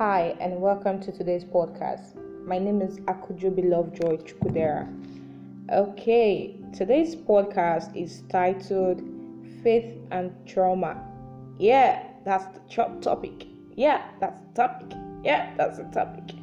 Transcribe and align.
Hi, 0.00 0.34
and 0.40 0.62
welcome 0.62 0.98
to 1.00 1.12
today's 1.12 1.44
podcast. 1.44 2.14
My 2.46 2.58
name 2.58 2.80
is 2.80 3.00
Akujobi 3.00 3.68
Lovejoy 3.68 4.16
Chukudera. 4.24 4.88
Okay, 5.70 6.56
today's 6.72 7.14
podcast 7.14 7.94
is 7.94 8.22
titled 8.30 9.02
Faith 9.62 9.94
and 10.10 10.32
Trauma. 10.46 10.96
Yeah, 11.58 12.02
that's 12.24 12.46
the 12.46 12.60
cho- 12.66 12.98
topic. 13.02 13.46
Yeah, 13.76 14.02
that's 14.20 14.40
the 14.40 14.54
topic. 14.54 14.96
Yeah, 15.22 15.54
that's 15.58 15.76
the 15.76 15.84
topic. 15.92 16.34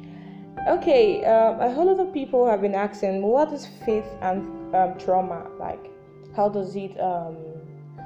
Okay, 0.68 1.24
um, 1.24 1.58
a 1.58 1.68
whole 1.68 1.86
lot 1.86 1.98
of 1.98 2.14
people 2.14 2.48
have 2.48 2.60
been 2.60 2.76
asking, 2.76 3.22
what 3.22 3.52
is 3.52 3.66
faith 3.84 4.06
and 4.20 4.72
um, 4.72 4.96
trauma 5.00 5.50
like? 5.58 5.90
How 6.36 6.48
does 6.48 6.76
it 6.76 6.96
um, 7.00 7.36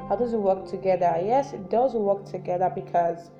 how 0.08 0.16
does 0.16 0.32
it 0.32 0.40
work 0.40 0.66
together? 0.66 1.20
Yes, 1.22 1.52
it 1.52 1.68
does 1.68 1.92
work 1.92 2.24
together 2.24 2.72
because 2.74 3.30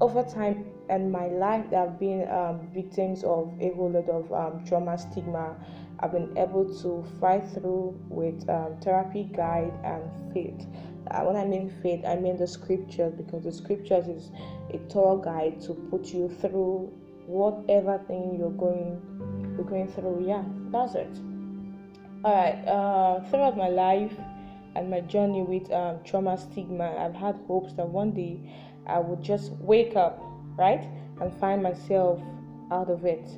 over 0.00 0.22
time 0.22 0.66
in 0.90 1.10
my 1.10 1.26
life, 1.28 1.70
have 1.70 1.98
been 1.98 2.28
um, 2.30 2.68
victims 2.72 3.24
of 3.24 3.52
a 3.60 3.72
whole 3.74 3.90
lot 3.90 4.08
of 4.08 4.32
um, 4.32 4.64
trauma, 4.64 4.98
stigma. 4.98 5.56
I've 6.00 6.12
been 6.12 6.36
able 6.36 6.66
to 6.82 7.04
fight 7.20 7.48
through 7.54 7.98
with 8.08 8.48
um, 8.50 8.76
therapy 8.82 9.30
guide 9.34 9.72
and 9.82 10.02
faith. 10.34 10.66
Uh, 11.10 11.22
when 11.22 11.36
I 11.36 11.44
mean 11.44 11.70
faith, 11.82 12.04
I 12.04 12.16
mean 12.16 12.36
the 12.36 12.46
scriptures 12.46 13.14
because 13.16 13.44
the 13.44 13.52
scriptures 13.52 14.06
is 14.08 14.30
a 14.74 14.78
tour 14.90 15.20
guide 15.22 15.60
to 15.62 15.74
put 15.90 16.12
you 16.12 16.28
through 16.28 16.92
whatever 17.26 17.98
thing 18.06 18.36
you're 18.38 18.50
going 18.50 19.00
you're 19.56 19.64
going 19.64 19.88
through. 19.88 20.24
Yeah, 20.26 20.44
that's 20.70 20.94
it. 20.94 21.18
All 22.24 22.34
right. 22.34 22.66
Uh, 22.66 23.20
throughout 23.30 23.56
my 23.56 23.68
life 23.68 24.12
and 24.74 24.90
my 24.90 25.00
journey 25.00 25.42
with 25.42 25.70
um, 25.72 26.00
trauma 26.04 26.36
stigma, 26.36 26.96
I've 26.98 27.14
had 27.14 27.36
hopes 27.46 27.72
that 27.74 27.88
one 27.88 28.12
day 28.12 28.40
I 28.86 28.98
would 28.98 29.22
just 29.22 29.52
wake 29.52 29.96
up, 29.96 30.18
right, 30.56 30.88
and 31.20 31.32
find 31.40 31.62
myself 31.62 32.20
out 32.70 32.90
of 32.90 33.04
it. 33.04 33.28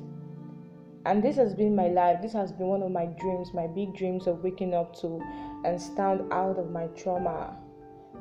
And 1.05 1.23
this 1.23 1.37
has 1.37 1.53
been 1.53 1.75
my 1.75 1.87
life. 1.87 2.21
This 2.21 2.33
has 2.33 2.51
been 2.51 2.67
one 2.67 2.83
of 2.83 2.91
my 2.91 3.05
dreams, 3.05 3.53
my 3.53 3.67
big 3.67 3.95
dreams 3.95 4.27
of 4.27 4.43
waking 4.43 4.73
up 4.73 4.95
to 5.01 5.21
and 5.63 5.81
stand 5.81 6.31
out 6.31 6.57
of 6.57 6.71
my 6.71 6.87
trauma 6.87 7.55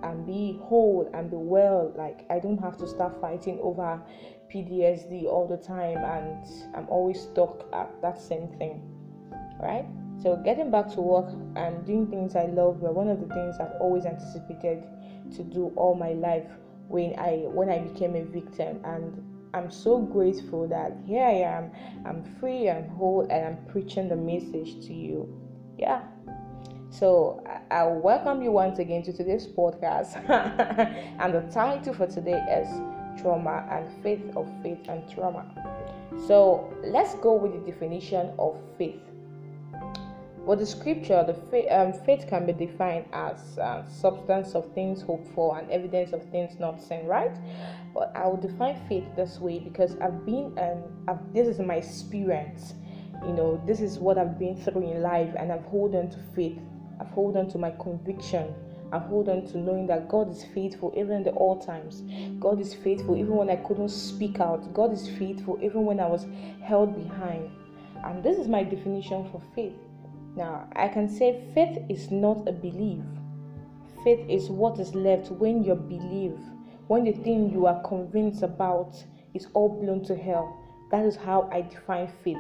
and 0.03 0.25
be 0.25 0.59
whole 0.63 1.11
and 1.13 1.31
be 1.31 1.37
well. 1.37 1.93
Like, 1.97 2.25
I 2.31 2.39
don't 2.39 2.59
have 2.59 2.77
to 2.79 2.87
start 2.87 3.21
fighting 3.21 3.59
over 3.61 4.01
PTSD 4.53 5.27
all 5.27 5.47
the 5.47 5.57
time 5.57 5.99
and 5.99 6.47
I'm 6.75 6.89
always 6.89 7.21
stuck 7.21 7.67
at 7.75 7.91
that 8.01 8.21
same 8.21 8.49
thing, 8.59 8.81
right? 9.61 9.87
So, 10.23 10.37
getting 10.37 10.71
back 10.71 10.89
to 10.95 11.01
work 11.01 11.33
and 11.57 11.85
doing 11.85 12.07
things 12.09 12.35
I 12.35 12.47
love 12.47 12.81
were 12.81 12.93
one 12.93 13.09
of 13.09 13.21
the 13.21 13.33
things 13.33 13.57
I've 13.61 13.81
always 13.81 14.05
anticipated 14.05 14.85
to 15.37 15.45
do 15.45 15.73
all 15.77 15.95
my 15.95 16.13
life 16.13 16.51
when 16.89 17.19
I 17.19 17.45
when 17.47 17.69
I 17.69 17.79
became 17.79 18.17
a 18.17 18.25
victim 18.25 18.81
and 18.85 19.23
I'm 19.55 19.71
so 19.71 19.99
grateful 19.99 20.69
that 20.69 20.97
here 21.07 21.25
I 21.25 21.33
am, 21.33 21.71
I'm 22.05 22.23
free, 22.39 22.69
I'm 22.69 22.89
whole, 22.89 23.27
and 23.31 23.47
I'm 23.47 23.65
preaching 23.67 24.09
the 24.09 24.17
message 24.17 24.87
to 24.87 24.93
you. 24.93 25.29
Yeah. 25.79 26.03
So 26.91 27.43
I, 27.71 27.83
I 27.83 27.87
welcome 27.87 28.43
you 28.43 28.53
once 28.53 28.79
again 28.79 29.03
to 29.05 29.13
today's 29.13 29.47
podcast. 29.47 30.17
and 31.21 31.35
the 31.35 31.41
title 31.53 31.95
for 31.95 32.07
today 32.07 32.41
is 32.51 32.69
Trauma 33.21 33.67
and 33.71 34.03
Faith 34.03 34.37
of 34.37 34.49
Faith 34.63 34.81
and 34.89 35.09
Trauma. 35.11 35.47
So 36.27 36.73
let's 36.85 37.15
go 37.17 37.35
with 37.35 37.53
the 37.53 37.71
definition 37.71 38.33
of 38.39 38.57
faith. 38.77 39.01
Well, 40.49 40.57
the 40.57 40.65
scripture, 40.65 41.23
the 41.27 41.35
faith, 41.35 41.67
um, 41.71 41.93
faith 41.93 42.27
can 42.27 42.47
be 42.47 42.55
defined 42.55 43.05
as 43.13 43.59
uh, 43.59 43.87
substance 43.87 44.55
of 44.55 44.73
things 44.73 45.03
hoped 45.03 45.29
for 45.35 45.59
and 45.59 45.71
evidence 45.71 46.15
of 46.15 46.25
things 46.31 46.59
not 46.59 46.81
seen, 46.81 47.05
right? 47.05 47.37
But 47.93 48.17
I 48.17 48.27
will 48.29 48.39
define 48.39 48.81
faith 48.89 49.05
this 49.15 49.39
way 49.41 49.59
because 49.59 49.99
I've 50.01 50.25
been, 50.25 50.59
um, 50.59 50.85
I've, 51.07 51.35
this 51.35 51.49
is 51.49 51.59
my 51.59 51.75
experience. 51.75 52.73
You 53.27 53.35
know, 53.35 53.63
this 53.67 53.83
is 53.83 53.99
what 53.99 54.17
I've 54.17 54.39
been 54.39 54.57
through 54.57 54.91
in 54.91 55.03
life, 55.03 55.35
and 55.39 55.53
I've 55.53 55.67
hold 55.67 55.95
on 55.95 56.09
to 56.09 56.19
faith. 56.35 56.59
I've 56.99 57.09
hold 57.09 57.37
on 57.37 57.51
to 57.51 57.59
my 57.59 57.73
conviction. 57.73 58.55
I've 58.91 59.03
hold 59.03 59.29
on 59.29 59.47
to 59.49 59.59
knowing 59.59 59.87
that 59.89 60.09
God 60.09 60.31
is 60.31 60.47
faithful 60.55 60.95
even 60.97 61.13
in 61.13 61.25
the 61.25 61.33
all 61.33 61.59
times. 61.59 62.05
God 62.41 62.59
is 62.59 62.73
faithful 62.73 63.19
even 63.19 63.37
when 63.37 63.51
I 63.51 63.57
couldn't 63.57 63.91
speak 63.91 64.41
out. 64.41 64.73
God 64.73 64.95
is 64.95 65.11
faithful 65.11 65.59
even 65.61 65.85
when 65.85 66.01
I 66.01 66.07
was 66.07 66.27
held 66.63 66.97
behind. 66.97 67.51
And 68.03 68.25
this 68.25 68.39
is 68.39 68.49
my 68.49 68.63
definition 68.63 69.31
for 69.31 69.43
faith 69.55 69.75
now, 70.39 70.69
I 70.77 70.87
can 70.87 71.09
say 71.09 71.43
faith 71.53 71.79
is 71.89 72.13
not 72.13 72.49
a 72.49 72.53
belief. 72.53 73.03
Faith 74.05 74.25
is 74.29 74.49
what 74.49 74.79
is 74.79 74.95
left 74.95 75.33
when 75.33 75.65
your 75.65 75.75
belief, 75.75 76.33
when 76.87 77.03
the 77.03 77.13
thing 77.13 77.51
you 77.51 77.67
are 77.67 77.83
convinced 77.83 78.45
about 78.45 78.95
is 79.35 79.49
all 79.53 79.69
blown 79.69 80.05
to 80.05 80.15
hell. 80.15 80.57
That 80.93 81.05
is 81.05 81.17
how 81.17 81.51
I 81.53 81.63
define 81.63 82.07
faith. 82.23 82.39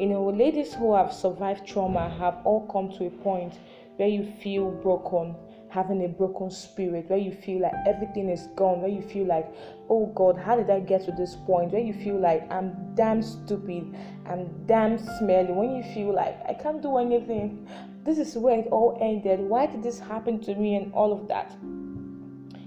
You 0.00 0.06
know, 0.06 0.30
ladies 0.30 0.72
who 0.72 0.94
have 0.94 1.12
survived 1.12 1.68
trauma 1.68 2.08
have 2.18 2.38
all 2.44 2.66
come 2.68 2.90
to 2.96 3.08
a 3.08 3.10
point 3.10 3.58
where 3.96 4.08
you 4.08 4.32
feel 4.42 4.70
broken, 4.70 5.36
having 5.70 6.04
a 6.04 6.08
broken 6.08 6.50
spirit, 6.50 7.08
where 7.08 7.18
you 7.18 7.32
feel 7.32 7.62
like 7.62 7.72
everything 7.86 8.28
is 8.28 8.48
gone, 8.56 8.80
where 8.80 8.90
you 8.90 9.02
feel 9.02 9.26
like, 9.26 9.46
oh 9.88 10.06
God, 10.14 10.36
how 10.36 10.56
did 10.56 10.68
I 10.68 10.80
get 10.80 11.04
to 11.04 11.12
this 11.12 11.36
point? 11.46 11.72
Where 11.72 11.80
you 11.80 11.94
feel 11.94 12.18
like 12.18 12.50
I'm 12.52 12.94
damn 12.94 13.22
stupid, 13.22 13.94
I'm 14.26 14.66
damn 14.66 14.98
smelly, 15.18 15.52
when 15.52 15.76
you 15.76 15.82
feel 15.94 16.12
like 16.12 16.36
I 16.48 16.54
can't 16.54 16.82
do 16.82 16.98
anything. 16.98 17.66
This 18.04 18.18
is 18.18 18.36
where 18.36 18.58
it 18.58 18.66
all 18.72 18.98
ended. 19.00 19.40
Why 19.40 19.66
did 19.66 19.82
this 19.82 19.98
happen 19.98 20.40
to 20.40 20.54
me 20.54 20.74
and 20.74 20.92
all 20.92 21.12
of 21.12 21.28
that? 21.28 21.52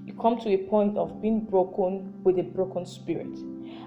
You 0.05 0.13
come 0.13 0.37
to 0.39 0.49
a 0.53 0.57
point 0.57 0.97
of 0.97 1.21
being 1.21 1.41
broken 1.41 2.13
with 2.23 2.39
a 2.39 2.43
broken 2.43 2.85
spirit. 2.85 3.37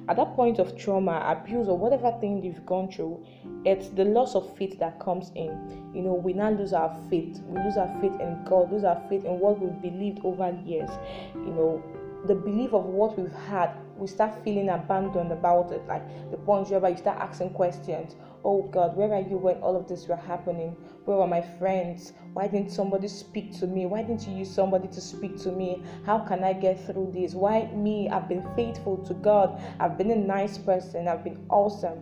At 0.08 0.16
that 0.18 0.36
point 0.36 0.60
of 0.60 0.76
trauma, 0.76 1.20
abuse, 1.26 1.66
or 1.66 1.76
whatever 1.76 2.12
thing 2.20 2.40
you've 2.42 2.64
gone 2.64 2.90
through, 2.90 3.24
it's 3.64 3.88
the 3.88 4.04
loss 4.04 4.36
of 4.36 4.56
faith 4.56 4.78
that 4.78 5.00
comes 5.00 5.32
in. 5.34 5.90
You 5.92 6.02
know, 6.02 6.14
we 6.14 6.32
now 6.32 6.50
lose 6.50 6.72
our 6.72 6.96
faith. 7.10 7.40
We 7.48 7.60
lose 7.60 7.76
our 7.76 7.88
faith 8.00 8.20
in 8.20 8.44
God, 8.44 8.70
lose 8.70 8.84
our 8.84 9.02
faith 9.08 9.24
in 9.24 9.40
what 9.40 9.60
we've 9.60 9.82
believed 9.82 10.20
over 10.22 10.56
years. 10.64 10.90
You 11.34 11.52
know, 11.52 11.82
the 12.26 12.36
belief 12.36 12.72
of 12.72 12.84
what 12.84 13.18
we've 13.18 13.32
had, 13.48 13.70
we 13.96 14.06
start 14.06 14.44
feeling 14.44 14.68
abandoned 14.68 15.32
about 15.32 15.72
it. 15.72 15.84
Like 15.88 16.30
the 16.30 16.36
point 16.36 16.68
where 16.70 16.88
you 16.88 16.96
start 16.96 17.18
asking 17.18 17.50
questions. 17.50 18.14
Oh 18.48 18.62
God, 18.62 18.96
where 18.96 19.12
are 19.12 19.22
you 19.22 19.38
when 19.38 19.56
all 19.56 19.74
of 19.76 19.88
this 19.88 20.06
were 20.06 20.14
happening? 20.14 20.76
Where 21.04 21.16
were 21.16 21.26
my 21.26 21.42
friends? 21.58 22.12
Why 22.32 22.46
didn't 22.46 22.70
somebody 22.70 23.08
speak 23.08 23.50
to 23.58 23.66
me? 23.66 23.86
Why 23.86 24.02
didn't 24.02 24.28
you 24.28 24.36
use 24.36 24.54
somebody 24.54 24.86
to 24.86 25.00
speak 25.00 25.36
to 25.38 25.50
me? 25.50 25.82
How 26.04 26.20
can 26.20 26.44
I 26.44 26.52
get 26.52 26.78
through 26.86 27.10
this? 27.12 27.34
Why 27.34 27.66
me? 27.72 28.08
I've 28.08 28.28
been 28.28 28.48
faithful 28.54 28.98
to 28.98 29.14
God. 29.14 29.60
I've 29.80 29.98
been 29.98 30.12
a 30.12 30.16
nice 30.16 30.58
person. 30.58 31.08
I've 31.08 31.24
been 31.24 31.44
awesome. 31.50 31.98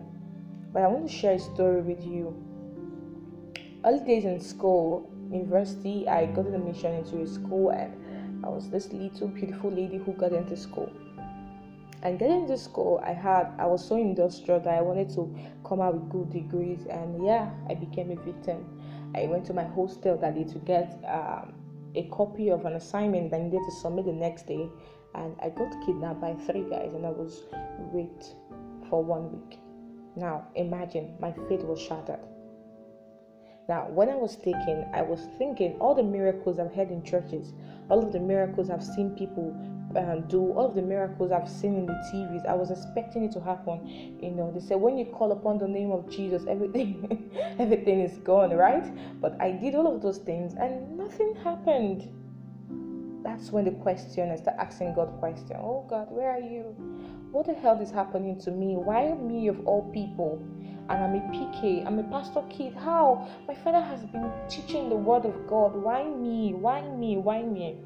But 0.71 0.83
I 0.83 0.87
want 0.87 1.09
to 1.09 1.11
share 1.11 1.33
a 1.33 1.39
story 1.39 1.81
with 1.81 2.05
you. 2.05 2.37
Early 3.83 4.05
days 4.05 4.25
in 4.25 4.39
school, 4.39 5.11
university, 5.31 6.07
I 6.07 6.27
got 6.27 6.45
admission 6.45 6.93
into 6.93 7.23
a 7.23 7.27
school 7.27 7.71
and 7.71 8.45
I 8.45 8.49
was 8.49 8.69
this 8.69 8.93
little 8.93 9.29
beautiful 9.29 9.71
lady 9.71 9.97
who 9.97 10.13
got 10.13 10.31
into 10.31 10.55
school. 10.55 10.93
And 12.05 12.19
getting 12.19 12.41
into 12.41 12.55
school, 12.55 13.01
I 13.03 13.13
had 13.13 13.51
I 13.57 13.65
was 13.65 13.83
so 13.83 13.95
industrial 13.95 14.59
that 14.59 14.75
I 14.75 14.79
wanted 14.79 15.09
to 15.15 15.35
come 15.67 15.81
out 15.81 15.95
with 15.95 16.07
good 16.11 16.29
degrees, 16.29 16.85
and 16.87 17.25
yeah, 17.25 17.49
I 17.67 17.73
became 17.73 18.11
a 18.11 18.15
victim. 18.21 18.63
I 19.15 19.25
went 19.25 19.43
to 19.47 19.55
my 19.55 19.63
hostel 19.63 20.15
that 20.17 20.35
day 20.35 20.43
to 20.43 20.59
get 20.59 21.03
um, 21.09 21.55
a 21.95 22.03
copy 22.09 22.51
of 22.51 22.63
an 22.65 22.73
assignment 22.73 23.31
that 23.31 23.39
I 23.39 23.43
needed 23.45 23.61
to 23.65 23.71
submit 23.71 24.05
the 24.05 24.13
next 24.13 24.45
day, 24.45 24.69
and 25.15 25.35
I 25.41 25.49
got 25.49 25.73
kidnapped 25.83 26.21
by 26.21 26.35
three 26.45 26.69
guys, 26.69 26.93
and 26.93 27.07
I 27.07 27.09
was 27.09 27.45
raped 27.91 28.35
for 28.87 29.03
one 29.03 29.31
week. 29.31 29.57
Now, 30.15 30.47
imagine 30.53 31.15
my 31.19 31.31
faith 31.49 31.63
was 31.63 31.81
shattered. 31.81 32.19
Now, 33.67 33.87
when 33.89 34.09
I 34.09 34.15
was 34.15 34.35
taken, 34.35 34.85
I 34.93 35.01
was 35.01 35.27
thinking 35.39 35.75
all 35.79 35.95
the 35.95 36.03
miracles 36.03 36.59
I've 36.59 36.75
heard 36.75 36.91
in 36.91 37.01
churches, 37.01 37.51
all 37.89 38.05
of 38.05 38.13
the 38.13 38.19
miracles 38.19 38.69
I've 38.69 38.83
seen 38.83 39.15
people 39.15 39.74
um, 39.97 40.21
do, 40.27 40.51
all 40.53 40.65
of 40.65 40.75
the 40.75 40.81
miracles 40.81 41.31
I've 41.31 41.49
seen 41.49 41.75
in 41.75 41.85
the 41.85 41.93
TVs, 42.11 42.45
I 42.47 42.53
was 42.53 42.71
expecting 42.71 43.23
it 43.23 43.31
to 43.33 43.39
happen. 43.39 44.17
You 44.21 44.31
know, 44.31 44.51
they 44.51 44.59
say 44.59 44.75
when 44.75 44.97
you 44.97 45.05
call 45.05 45.31
upon 45.31 45.57
the 45.57 45.67
name 45.67 45.91
of 45.91 46.09
Jesus, 46.09 46.43
everything, 46.47 47.31
everything 47.59 48.01
is 48.01 48.17
gone, 48.19 48.53
right? 48.53 48.85
But 49.21 49.39
I 49.39 49.51
did 49.51 49.75
all 49.75 49.93
of 49.93 50.01
those 50.01 50.17
things 50.17 50.53
and 50.53 50.97
nothing 50.97 51.35
happened. 51.43 52.11
That's 53.23 53.51
when 53.51 53.65
the 53.65 53.71
question, 53.71 54.31
I 54.31 54.35
start 54.35 54.57
asking 54.59 54.93
God 54.93 55.17
question. 55.19 55.57
Oh 55.59 55.85
God, 55.89 56.07
where 56.11 56.29
are 56.29 56.39
you? 56.39 56.75
What 57.31 57.47
the 57.47 57.53
hell 57.53 57.81
is 57.81 57.91
happening 57.91 58.39
to 58.41 58.51
me? 58.51 58.75
Why 58.75 59.13
me 59.13 59.47
of 59.47 59.65
all 59.67 59.89
people? 59.91 60.41
and 60.89 61.03
I'm 61.03 61.15
a 61.15 61.19
PK, 61.33 61.85
I'm 61.85 61.97
a 61.99 62.03
pastor 62.03 62.43
kid. 62.49 62.75
How? 62.75 63.27
My 63.47 63.55
father 63.55 63.81
has 63.81 64.03
been 64.05 64.31
teaching 64.47 64.89
the 64.89 64.95
word 64.95 65.25
of 65.25 65.47
God. 65.47 65.75
Why 65.75 66.03
me? 66.03 66.53
Why 66.53 66.81
me? 66.81 67.17
Why 67.17 67.41
me? 67.41 67.77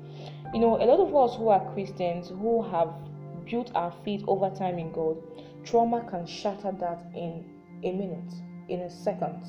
You 0.54 0.60
know, 0.60 0.78
a 0.78 0.86
lot 0.86 1.00
of 1.00 1.16
us 1.16 1.38
who 1.38 1.50
are 1.50 1.64
Christians 1.74 2.30
who 2.30 2.64
have 2.64 2.92
built 3.46 3.72
our 3.76 3.92
faith 4.04 4.24
over 4.28 4.50
time 4.50 4.80
in 4.80 4.92
God, 4.92 5.18
trauma 5.64 6.04
can 6.10 6.26
shatter 6.26 6.72
that 6.72 7.06
in 7.16 7.46
a 7.84 7.92
minute, 7.92 8.34
in 8.68 8.82
a 8.82 8.90
second. 8.90 9.44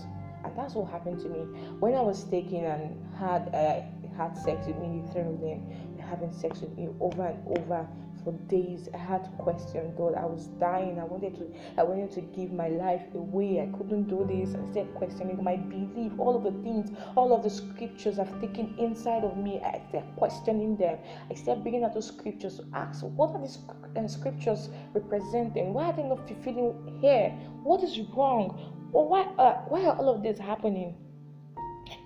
And 0.45 0.57
that's 0.57 0.75
what 0.75 0.91
happened 0.91 1.21
to 1.21 1.29
me. 1.29 1.39
When 1.79 1.95
I 1.95 2.03
was 2.03 2.25
taken 2.25 2.65
and 2.65 3.17
had 3.17 3.55
uh, 3.55 3.81
had 4.17 4.37
sex 4.37 4.67
with 4.67 4.77
me, 4.77 5.03
three 5.13 5.23
of 5.23 5.41
them 5.41 5.67
having 5.99 6.33
sex 6.33 6.61
with 6.61 6.77
me 6.77 6.89
over 7.01 7.27
and 7.27 7.59
over 7.59 7.89
for 8.25 8.33
days. 8.49 8.89
I 8.95 8.99
had 8.99 9.25
to 9.25 9.31
question 9.43 9.93
God. 9.97 10.15
I 10.15 10.25
was 10.25 10.47
dying. 10.59 10.99
I 10.99 11.05
wanted 11.05 11.35
to 11.37 11.47
I 11.79 11.83
wanted 11.83 12.11
to 12.13 12.21
give 12.21 12.53
my 12.53 12.69
life 12.69 13.03
away. 13.15 13.61
I 13.61 13.77
couldn't 13.77 14.09
do 14.09 14.27
this. 14.29 14.55
I 14.55 14.71
started 14.71 14.95
questioning 14.95 15.43
my 15.43 15.57
belief, 15.57 16.13
all 16.19 16.37
of 16.37 16.45
the 16.45 16.63
things, 16.63 16.91
all 17.17 17.33
of 17.33 17.43
the 17.43 17.51
scriptures 17.51 18.19
I've 18.19 18.41
taken 18.41 18.75
inside 18.79 19.25
of 19.25 19.37
me. 19.37 19.61
I 19.61 19.81
started 19.89 20.11
questioning 20.17 20.77
them. 20.77 20.99
I 21.31 21.35
started 21.35 21.63
bringing 21.63 21.85
out 21.85 21.95
those 21.95 22.09
scriptures 22.09 22.57
to 22.57 22.65
ask, 22.75 23.03
what 23.05 23.35
are 23.35 23.41
these 23.41 23.59
uh, 23.97 24.09
scriptures 24.09 24.69
representing? 24.95 25.73
Why 25.73 25.87
are 25.87 25.93
they 25.93 26.03
not 26.03 26.27
fulfilling 26.27 26.99
here? 27.01 27.31
What 27.63 27.83
is 27.83 27.99
wrong? 28.17 28.91
Or 28.93 29.09
why 29.09 29.23
uh, 29.39 29.63
why 29.69 29.85
are 29.85 29.97
all 29.97 30.09
of 30.09 30.23
this 30.23 30.39
happening? 30.39 30.97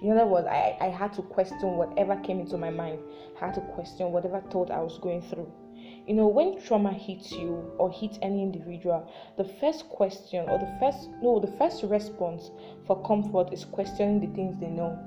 In 0.02 0.12
other 0.12 0.26
words, 0.26 0.46
I, 0.46 0.76
I 0.80 0.86
had 0.86 1.12
to 1.14 1.22
question 1.22 1.76
whatever 1.76 2.16
came 2.16 2.40
into 2.40 2.56
my 2.56 2.70
mind. 2.70 3.00
I 3.40 3.46
had 3.46 3.54
to 3.54 3.60
question 3.60 4.12
whatever 4.12 4.40
thought 4.50 4.70
I 4.70 4.80
was 4.80 4.98
going 4.98 5.22
through. 5.22 5.50
You 6.06 6.12
know, 6.14 6.26
when 6.28 6.60
trauma 6.60 6.92
hits 6.92 7.32
you 7.32 7.72
or 7.78 7.90
hits 7.90 8.18
any 8.20 8.42
individual, 8.42 9.10
the 9.38 9.44
first 9.44 9.88
question 9.88 10.46
or 10.50 10.58
the 10.58 10.76
first 10.78 11.08
no, 11.22 11.40
the 11.40 11.52
first 11.58 11.82
response 11.82 12.50
for 12.86 13.02
comfort 13.02 13.52
is 13.52 13.64
questioning 13.64 14.20
the 14.20 14.34
things 14.34 14.58
they 14.60 14.68
know. 14.68 14.98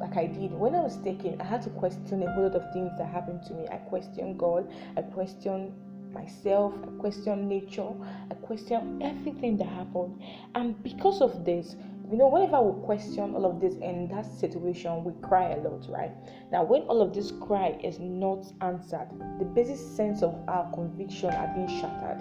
Like 0.00 0.16
I 0.16 0.26
did 0.26 0.52
when 0.52 0.74
I 0.74 0.80
was 0.80 0.96
taken, 0.98 1.38
I 1.40 1.44
had 1.44 1.60
to 1.62 1.70
question 1.70 2.22
a 2.22 2.32
whole 2.32 2.44
lot 2.44 2.54
of 2.54 2.72
things 2.72 2.92
that 2.96 3.08
happened 3.08 3.42
to 3.46 3.52
me. 3.52 3.66
I 3.70 3.76
questioned 3.76 4.38
God, 4.38 4.70
I 4.96 5.02
questioned 5.02 5.72
myself, 6.14 6.72
I 6.82 6.98
questioned 6.98 7.48
nature, 7.48 7.92
I 8.30 8.34
questioned 8.34 9.02
everything 9.02 9.58
that 9.58 9.68
happened. 9.68 10.20
And 10.54 10.82
because 10.82 11.20
of 11.20 11.44
this, 11.44 11.76
you 12.10 12.16
know, 12.16 12.28
whenever 12.28 12.62
we 12.62 12.82
question 12.84 13.34
all 13.34 13.44
of 13.44 13.60
this 13.60 13.74
in 13.74 14.08
that 14.08 14.24
situation, 14.24 15.04
we 15.04 15.12
cry 15.20 15.50
a 15.52 15.58
lot, 15.58 15.86
right? 15.90 16.10
Now, 16.50 16.64
when 16.64 16.82
all 16.82 17.02
of 17.02 17.12
this 17.12 17.32
cry 17.32 17.78
is 17.84 17.98
not 17.98 18.46
answered, 18.62 19.08
the 19.38 19.44
basic 19.44 19.76
sense 19.76 20.22
of 20.22 20.34
our 20.48 20.70
conviction 20.72 21.28
are 21.30 21.54
being 21.54 21.68
shattered. 21.68 22.18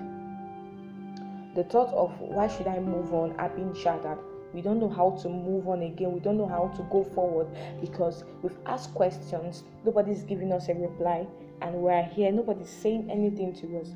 The 1.55 1.63
thought 1.63 1.93
of 1.93 2.19
why 2.19 2.47
should 2.47 2.67
I 2.67 2.79
move 2.79 3.13
on 3.13 3.31
are 3.39 3.49
being 3.49 3.73
shattered. 3.73 4.19
We 4.53 4.61
don't 4.61 4.79
know 4.79 4.89
how 4.89 5.11
to 5.21 5.29
move 5.29 5.67
on 5.67 5.81
again. 5.81 6.11
We 6.11 6.19
don't 6.19 6.37
know 6.37 6.47
how 6.47 6.67
to 6.75 6.83
go 6.91 7.03
forward 7.03 7.47
because 7.79 8.23
we've 8.41 8.57
asked 8.65 8.93
questions. 8.93 9.63
Nobody's 9.85 10.23
giving 10.23 10.51
us 10.51 10.67
a 10.67 10.73
reply, 10.73 11.27
and 11.61 11.75
we're 11.75 12.03
here. 12.03 12.31
Nobody's 12.31 12.69
saying 12.69 13.09
anything 13.09 13.53
to 13.55 13.79
us. 13.79 13.95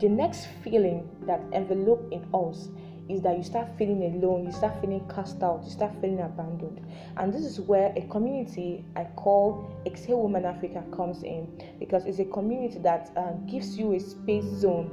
The 0.00 0.08
next 0.08 0.48
feeling 0.62 1.08
that 1.26 1.40
envelop 1.52 2.12
in 2.12 2.26
us 2.34 2.68
is 3.08 3.20
that 3.22 3.36
you 3.36 3.42
start 3.42 3.68
feeling 3.76 4.02
alone, 4.02 4.46
you 4.46 4.52
start 4.52 4.80
feeling 4.80 5.06
cast 5.14 5.42
out, 5.42 5.62
you 5.64 5.70
start 5.70 5.92
feeling 6.00 6.20
abandoned. 6.20 6.80
And 7.16 7.32
this 7.32 7.42
is 7.42 7.60
where 7.60 7.92
a 7.96 8.02
community 8.08 8.84
I 8.96 9.04
call 9.16 9.70
Exhale 9.86 10.22
Women 10.22 10.44
Africa 10.44 10.82
comes 10.94 11.22
in 11.22 11.46
because 11.78 12.06
it's 12.06 12.18
a 12.18 12.24
community 12.24 12.78
that 12.80 13.10
uh, 13.16 13.32
gives 13.46 13.76
you 13.76 13.92
a 13.94 14.00
space 14.00 14.44
zone, 14.44 14.90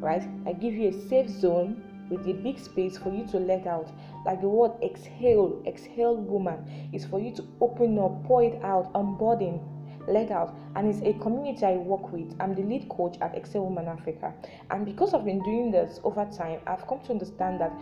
right? 0.00 0.22
I 0.46 0.52
give 0.52 0.74
you 0.74 0.88
a 0.88 1.08
safe 1.08 1.28
zone 1.28 1.82
with 2.10 2.26
a 2.26 2.32
big 2.32 2.58
space 2.58 2.96
for 2.96 3.12
you 3.12 3.26
to 3.28 3.38
let 3.38 3.66
out. 3.66 3.90
Like 4.24 4.40
the 4.40 4.48
word 4.48 4.72
exhale, 4.82 5.62
exhale 5.66 6.16
woman 6.16 6.90
is 6.92 7.04
for 7.04 7.20
you 7.20 7.34
to 7.36 7.44
open 7.60 7.98
up, 7.98 8.24
pour 8.24 8.42
it 8.42 8.62
out, 8.62 8.90
unburden 8.94 9.60
let 10.08 10.30
out 10.30 10.54
and 10.76 10.88
it's 10.88 11.00
a 11.02 11.18
community 11.20 11.64
I 11.64 11.76
work 11.76 12.12
with. 12.12 12.34
I'm 12.40 12.54
the 12.54 12.62
lead 12.62 12.88
coach 12.88 13.16
at 13.20 13.34
Exhale 13.34 13.64
Woman 13.64 13.86
Africa. 13.86 14.32
And 14.70 14.84
because 14.84 15.14
I've 15.14 15.24
been 15.24 15.42
doing 15.42 15.70
this 15.70 16.00
over 16.04 16.24
time, 16.26 16.60
I've 16.66 16.86
come 16.86 17.00
to 17.04 17.10
understand 17.10 17.60
that 17.60 17.72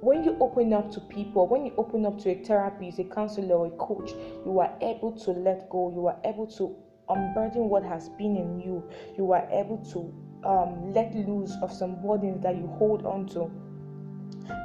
when 0.00 0.22
you 0.22 0.36
open 0.40 0.72
up 0.72 0.90
to 0.92 1.00
people, 1.00 1.46
when 1.48 1.66
you 1.66 1.72
open 1.78 2.06
up 2.06 2.18
to 2.20 2.30
a 2.30 2.34
therapist, 2.44 2.98
a 2.98 3.04
counselor, 3.04 3.66
a 3.66 3.70
coach, 3.70 4.10
you 4.44 4.58
are 4.60 4.72
able 4.80 5.12
to 5.12 5.30
let 5.32 5.68
go, 5.70 5.90
you 5.90 6.06
are 6.06 6.18
able 6.24 6.46
to 6.46 6.76
unburden 7.08 7.68
what 7.68 7.82
has 7.82 8.08
been 8.10 8.36
in 8.36 8.60
you, 8.60 8.88
you 9.16 9.32
are 9.32 9.48
able 9.50 9.78
to 9.78 10.12
um, 10.46 10.92
let 10.92 11.14
loose 11.14 11.56
of 11.62 11.72
some 11.72 12.00
burdens 12.02 12.42
that 12.42 12.56
you 12.56 12.66
hold 12.78 13.04
on 13.04 13.26
to. 13.26 13.50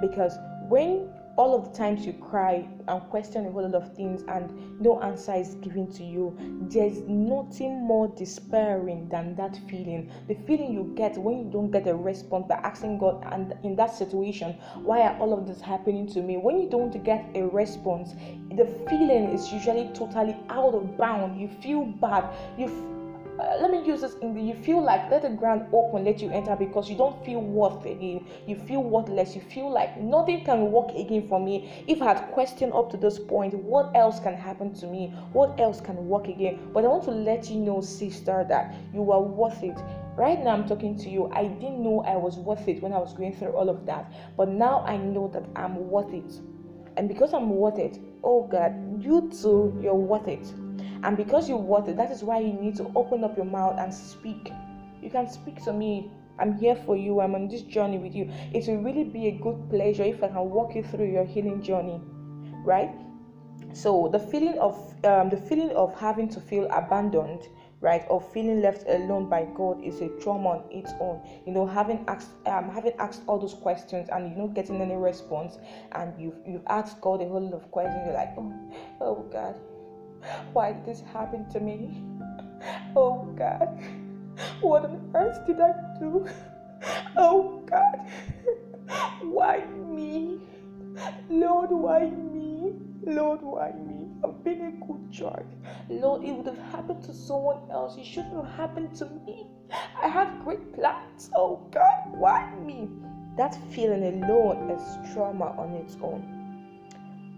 Because 0.01 0.37
when 0.67 1.09
all 1.37 1.55
of 1.55 1.71
the 1.71 1.77
times 1.77 2.05
you 2.05 2.13
cry 2.13 2.67
and 2.87 3.01
question 3.09 3.45
a 3.45 3.51
whole 3.51 3.63
lot 3.63 3.73
of 3.73 3.95
things 3.95 4.23
and 4.27 4.81
no 4.81 5.01
answer 5.01 5.33
is 5.33 5.55
given 5.55 5.91
to 5.93 6.03
you, 6.03 6.35
there's 6.69 6.99
nothing 7.07 7.83
more 7.83 8.07
despairing 8.17 9.07
than 9.09 9.35
that 9.35 9.57
feeling. 9.69 10.11
The 10.27 10.35
feeling 10.35 10.73
you 10.73 10.91
get 10.95 11.17
when 11.17 11.37
you 11.37 11.45
don't 11.45 11.71
get 11.71 11.87
a 11.87 11.95
response 11.95 12.47
by 12.47 12.55
asking 12.55 12.99
God, 12.99 13.23
and 13.31 13.55
in 13.63 13.75
that 13.77 13.95
situation, 13.95 14.53
why 14.83 15.01
are 15.01 15.17
all 15.19 15.33
of 15.33 15.47
this 15.47 15.61
happening 15.61 16.07
to 16.13 16.21
me? 16.21 16.37
When 16.37 16.59
you 16.59 16.69
don't 16.69 17.03
get 17.03 17.25
a 17.35 17.43
response, 17.43 18.13
the 18.55 18.65
feeling 18.89 19.29
is 19.33 19.51
usually 19.51 19.89
totally 19.93 20.35
out 20.49 20.73
of 20.73 20.97
bound. 20.97 21.39
You 21.39 21.47
feel 21.61 21.85
bad. 21.85 22.25
You 22.57 22.67
uh, 23.41 23.57
let 23.59 23.71
me 23.71 23.83
use 23.83 24.01
this 24.01 24.13
in 24.21 24.35
the 24.35 24.41
you 24.41 24.53
feel 24.53 24.83
like 24.83 25.09
let 25.09 25.23
the 25.23 25.29
ground 25.29 25.65
open 25.73 26.05
let 26.05 26.21
you 26.21 26.29
enter 26.29 26.55
because 26.55 26.89
you 26.89 26.95
don't 26.95 27.23
feel 27.25 27.41
worth 27.41 27.85
again. 27.85 28.27
You 28.45 28.55
feel 28.55 28.83
worthless. 28.83 29.35
You 29.35 29.41
feel 29.41 29.71
like 29.71 29.97
nothing 29.97 30.45
can 30.45 30.71
work 30.71 30.91
again 30.95 31.27
for 31.27 31.39
me. 31.39 31.83
If 31.87 32.01
i 32.01 32.13
had 32.13 32.31
questioned 32.33 32.73
up 32.73 32.91
to 32.91 32.97
this 32.97 33.17
point 33.17 33.55
what 33.55 33.95
else 33.95 34.19
can 34.19 34.35
happen 34.35 34.73
to 34.75 34.87
me? 34.87 35.07
What 35.33 35.59
else 35.59 35.81
can 35.81 36.07
work 36.07 36.27
again? 36.27 36.69
But 36.73 36.85
i 36.85 36.87
want 36.87 37.03
to 37.05 37.11
let 37.11 37.49
you 37.49 37.57
know 37.57 37.81
sister 37.81 38.45
that 38.47 38.75
you 38.93 39.11
are 39.11 39.21
worth 39.21 39.63
it. 39.63 39.77
Right 40.15 40.43
now 40.43 40.51
i'm 40.51 40.67
talking 40.67 40.97
to 40.99 41.09
you. 41.09 41.31
I 41.33 41.47
didn't 41.47 41.81
know 41.81 42.01
i 42.01 42.15
was 42.15 42.37
worth 42.37 42.67
it 42.67 42.81
when 42.83 42.93
i 42.93 42.99
was 42.99 43.13
going 43.13 43.35
through 43.35 43.53
all 43.53 43.69
of 43.69 43.85
that. 43.87 44.11
But 44.37 44.49
now 44.49 44.81
i 44.85 44.97
know 44.97 45.29
that 45.33 45.45
i'm 45.55 45.89
worth 45.89 46.13
it. 46.13 46.39
And 46.97 47.07
because 47.07 47.33
i'm 47.33 47.49
worth 47.49 47.79
it 47.79 47.97
oh 48.23 48.43
god 48.43 49.03
you 49.03 49.31
too 49.41 49.75
you're 49.81 49.95
worth 49.95 50.27
it 50.27 50.45
and 51.03 51.17
because 51.17 51.49
you 51.49 51.57
want 51.57 51.87
it, 51.87 51.97
that 51.97 52.11
is 52.11 52.23
why 52.23 52.39
you 52.39 52.53
need 52.53 52.75
to 52.77 52.91
open 52.95 53.23
up 53.23 53.35
your 53.35 53.45
mouth 53.45 53.79
and 53.79 53.93
speak. 53.93 54.51
You 55.01 55.09
can 55.09 55.27
speak 55.27 55.63
to 55.63 55.73
me. 55.73 56.11
I'm 56.39 56.57
here 56.57 56.75
for 56.75 56.95
you. 56.95 57.21
I'm 57.21 57.35
on 57.35 57.47
this 57.47 57.61
journey 57.61 57.97
with 57.97 58.15
you. 58.15 58.31
It 58.53 58.67
will 58.67 58.81
really 58.81 59.03
be 59.03 59.27
a 59.27 59.31
good 59.31 59.69
pleasure 59.69 60.03
if 60.03 60.23
I 60.23 60.27
can 60.27 60.49
walk 60.49 60.75
you 60.75 60.83
through 60.83 61.11
your 61.11 61.25
healing 61.25 61.61
journey, 61.61 62.01
right? 62.63 62.91
So 63.73 64.09
the 64.11 64.19
feeling 64.19 64.57
of 64.59 64.75
um, 65.05 65.29
the 65.29 65.37
feeling 65.37 65.71
of 65.71 65.97
having 65.97 66.27
to 66.29 66.39
feel 66.41 66.65
abandoned, 66.71 67.47
right, 67.79 68.03
or 68.09 68.19
feeling 68.19 68.61
left 68.61 68.87
alone 68.87 69.29
by 69.29 69.47
God 69.55 69.83
is 69.83 70.01
a 70.01 70.09
trauma 70.19 70.49
on 70.49 70.63
its 70.71 70.91
own. 70.99 71.21
You 71.45 71.53
know, 71.53 71.65
having 71.65 72.03
asked 72.07 72.31
um, 72.47 72.69
having 72.69 72.93
asked 72.99 73.21
all 73.27 73.39
those 73.39 73.53
questions 73.53 74.09
and 74.11 74.29
you 74.29 74.35
are 74.35 74.47
not 74.47 74.55
getting 74.55 74.81
any 74.81 74.95
response, 74.95 75.57
and 75.93 76.19
you've 76.19 76.35
you've 76.45 76.65
asked 76.67 76.99
God 77.01 77.21
a 77.21 77.27
whole 77.27 77.41
lot 77.41 77.53
of 77.53 77.71
questions. 77.71 78.01
You're 78.05 78.15
like, 78.15 78.33
oh, 78.37 78.53
oh 78.99 79.25
God, 79.31 79.55
why 80.53 80.73
did 80.73 80.85
this 80.85 81.01
happen 81.13 81.49
to 81.49 81.59
me? 81.59 82.03
Oh 82.95 83.23
God, 83.37 83.79
what 84.61 84.85
on 84.85 85.11
earth 85.15 85.45
did 85.47 85.59
I 85.59 85.73
do? 85.99 86.27
Oh 87.17 87.61
God, 87.65 88.07
why 89.21 89.65
me? 89.65 90.39
Lord, 91.29 91.69
why 91.71 92.09
me? 92.09 92.73
Lord, 93.03 93.41
why 93.41 93.71
me? 93.71 94.09
I've 94.23 94.43
been 94.43 94.61
a 94.61 94.85
good 94.85 95.11
child. 95.11 95.45
Lord, 95.89 96.23
it 96.23 96.31
would 96.31 96.45
have 96.45 96.71
happened 96.71 97.03
to 97.03 97.13
someone 97.13 97.69
else. 97.71 97.97
It 97.97 98.05
shouldn't 98.05 98.35
have 98.35 98.55
happened 98.55 98.95
to 98.97 99.05
me. 99.25 99.47
I 100.01 100.07
had 100.07 100.43
great 100.43 100.73
plans. 100.73 101.29
Oh 101.35 101.67
God, 101.71 102.17
why 102.17 102.53
me? 102.55 102.89
That 103.37 103.55
feeling 103.71 104.23
alone 104.23 104.69
is 104.71 105.13
trauma 105.13 105.55
on 105.57 105.73
its 105.73 105.97
own. 106.01 106.40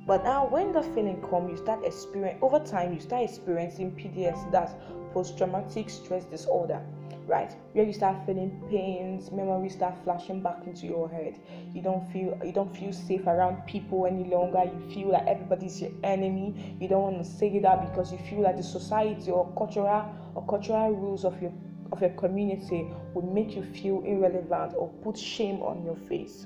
But 0.06 0.26
now, 0.26 0.48
when 0.48 0.74
the 0.74 0.84
feeling 0.84 1.22
comes, 1.22 1.52
you 1.52 1.58
start 1.58 1.86
experiencing 1.86 2.44
over 2.44 2.60
time. 2.60 2.94
You 2.94 3.00
start 3.00 3.24
experiencing 3.24 3.92
PTSD, 3.92 4.52
that's 4.52 4.74
post-traumatic 5.14 5.90
stress 5.90 6.26
disorder, 6.26 6.82
right? 7.26 7.56
Where 7.72 7.86
you 7.86 7.94
start 7.94 8.26
feeling 8.26 8.62
pains, 8.70 9.32
memories 9.32 9.76
start 9.76 9.96
flashing 10.04 10.42
back 10.42 10.68
into 10.68 10.88
your 10.88 11.08
head. 11.08 11.40
You 11.74 11.82
don't 11.82 12.06
feel 12.12 12.38
you 12.44 12.52
don't 12.52 12.76
feel 12.76 12.92
safe 12.92 13.26
around 13.28 13.66
people 13.66 14.06
any 14.06 14.26
longer. 14.26 14.64
You 14.66 14.94
feel 14.94 15.12
like 15.12 15.26
everybody's 15.26 15.80
your 15.82 15.92
enemy. 16.04 16.76
You 16.82 16.90
don't 16.90 17.04
want 17.04 17.24
to 17.24 17.30
say 17.30 17.60
that 17.60 17.90
because 17.90 18.12
you 18.12 18.18
feel 18.18 18.42
like 18.42 18.58
the 18.58 18.64
society 18.64 19.32
or 19.32 19.54
cultural 19.58 20.14
or 20.36 20.46
cultural 20.48 20.92
rules 20.92 21.24
of 21.24 21.42
your 21.42 21.54
of 21.94 22.02
your 22.02 22.12
community 22.12 22.92
would 23.14 23.26
make 23.26 23.56
you 23.56 23.64
feel 23.64 24.02
irrelevant 24.02 24.74
or 24.76 24.90
put 25.02 25.18
shame 25.18 25.62
on 25.62 25.86
your 25.86 25.96
face 25.96 26.46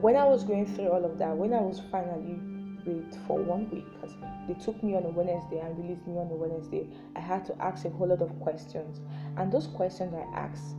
when 0.00 0.16
I 0.16 0.24
was 0.24 0.44
going 0.44 0.66
through 0.74 0.90
all 0.90 1.04
of 1.04 1.18
that, 1.18 1.36
when 1.36 1.52
I 1.52 1.60
was 1.60 1.80
finally 1.90 2.38
raped 2.86 3.16
for 3.26 3.38
one 3.38 3.68
week, 3.70 3.84
because 3.92 4.14
they 4.46 4.54
took 4.54 4.82
me 4.82 4.94
on 4.94 5.04
a 5.04 5.10
Wednesday 5.10 5.58
and 5.58 5.76
released 5.78 6.06
me 6.06 6.18
on 6.18 6.30
a 6.30 6.34
Wednesday, 6.34 6.88
I 7.16 7.20
had 7.20 7.44
to 7.46 7.62
ask 7.62 7.84
a 7.84 7.90
whole 7.90 8.08
lot 8.08 8.22
of 8.22 8.38
questions. 8.40 9.00
And 9.36 9.52
those 9.52 9.66
questions 9.66 10.14
I 10.14 10.38
asked, 10.38 10.76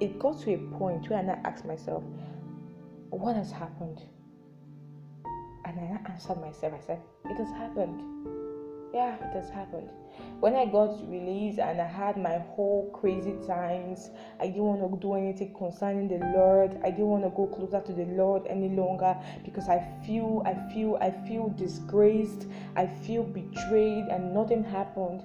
it 0.00 0.18
got 0.18 0.40
to 0.42 0.54
a 0.54 0.58
point 0.78 1.08
where 1.10 1.18
I 1.18 1.48
asked 1.48 1.64
myself, 1.64 2.02
what 3.10 3.36
has 3.36 3.50
happened? 3.50 4.02
And 5.64 5.78
I 5.78 6.10
answered 6.10 6.40
myself, 6.40 6.72
I 6.74 6.86
said, 6.86 7.00
it 7.26 7.36
has 7.36 7.50
happened. 7.50 8.41
Yeah, 8.92 9.14
it 9.14 9.32
has 9.34 9.50
happened 9.50 9.88
when 10.42 10.56
I 10.56 10.66
got 10.66 10.98
released 11.08 11.60
and 11.60 11.80
I 11.80 11.86
had 11.86 12.16
my 12.16 12.38
whole 12.38 12.90
crazy 12.92 13.36
times, 13.46 14.10
I 14.40 14.48
didn't 14.48 14.64
want 14.64 14.92
to 14.92 14.98
do 15.00 15.14
anything 15.14 15.54
concerning 15.54 16.08
the 16.08 16.18
Lord. 16.36 16.80
I 16.82 16.90
didn't 16.90 17.06
want 17.06 17.22
to 17.22 17.30
go 17.30 17.46
closer 17.46 17.80
to 17.80 17.92
the 17.92 18.06
Lord 18.06 18.44
any 18.48 18.68
longer 18.70 19.16
because 19.44 19.68
I 19.68 19.86
feel, 20.04 20.42
I 20.44 20.54
feel, 20.74 20.98
I 21.00 21.12
feel 21.28 21.48
disgraced. 21.50 22.46
I 22.74 22.86
feel 22.86 23.22
betrayed, 23.22 24.06
and 24.10 24.34
nothing 24.34 24.64
happened. 24.64 25.22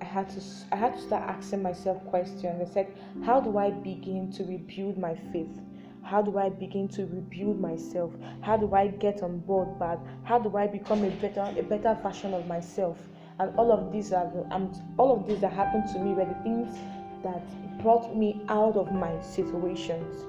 I 0.00 0.04
had 0.04 0.28
to 0.30 0.40
I 0.72 0.76
had 0.76 0.94
to 0.94 1.00
start 1.00 1.22
asking 1.22 1.62
myself 1.62 2.04
questions. 2.06 2.68
I 2.68 2.72
said, 2.72 2.88
how 3.24 3.40
do 3.40 3.58
I 3.58 3.70
begin 3.70 4.32
to 4.32 4.44
rebuild 4.44 4.98
my 4.98 5.14
faith? 5.32 5.60
How 6.06 6.22
do 6.22 6.38
I 6.38 6.50
begin 6.50 6.86
to 6.90 7.04
rebuild 7.06 7.60
myself? 7.60 8.12
How 8.40 8.56
do 8.56 8.72
I 8.72 8.86
get 8.86 9.24
on 9.24 9.40
board 9.40 9.76
back? 9.80 9.98
How 10.22 10.38
do 10.38 10.56
I 10.56 10.68
become 10.68 11.02
a 11.04 11.10
better 11.10 11.52
a 11.58 11.62
better 11.64 11.98
version 12.00 12.32
of 12.32 12.46
myself? 12.46 12.96
And 13.40 13.52
all 13.58 13.72
of 13.72 13.90
these 13.90 14.12
are 14.12 14.30
um, 14.52 14.70
all 14.98 15.12
of 15.16 15.26
these 15.26 15.40
that 15.40 15.52
happened 15.52 15.88
to 15.94 15.98
me 15.98 16.14
were 16.14 16.24
the 16.24 16.40
things 16.44 16.78
that 17.24 17.42
brought 17.82 18.16
me 18.16 18.40
out 18.48 18.76
of 18.76 18.92
my 18.92 19.20
situations. 19.20 20.24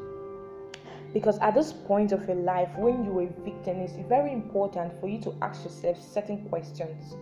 Because 1.13 1.37
at 1.39 1.53
this 1.53 1.73
point 1.73 2.11
of 2.11 2.27
your 2.27 2.37
life, 2.37 2.69
when 2.75 3.05
you 3.05 3.19
are 3.19 3.23
a 3.23 3.43
victim, 3.43 3.77
it's 3.77 3.93
very 4.09 4.33
important 4.33 4.99
for 4.99 5.07
you 5.07 5.21
to 5.21 5.35
ask 5.43 5.63
yourself 5.63 6.01
certain 6.01 6.43
questions. 6.49 7.15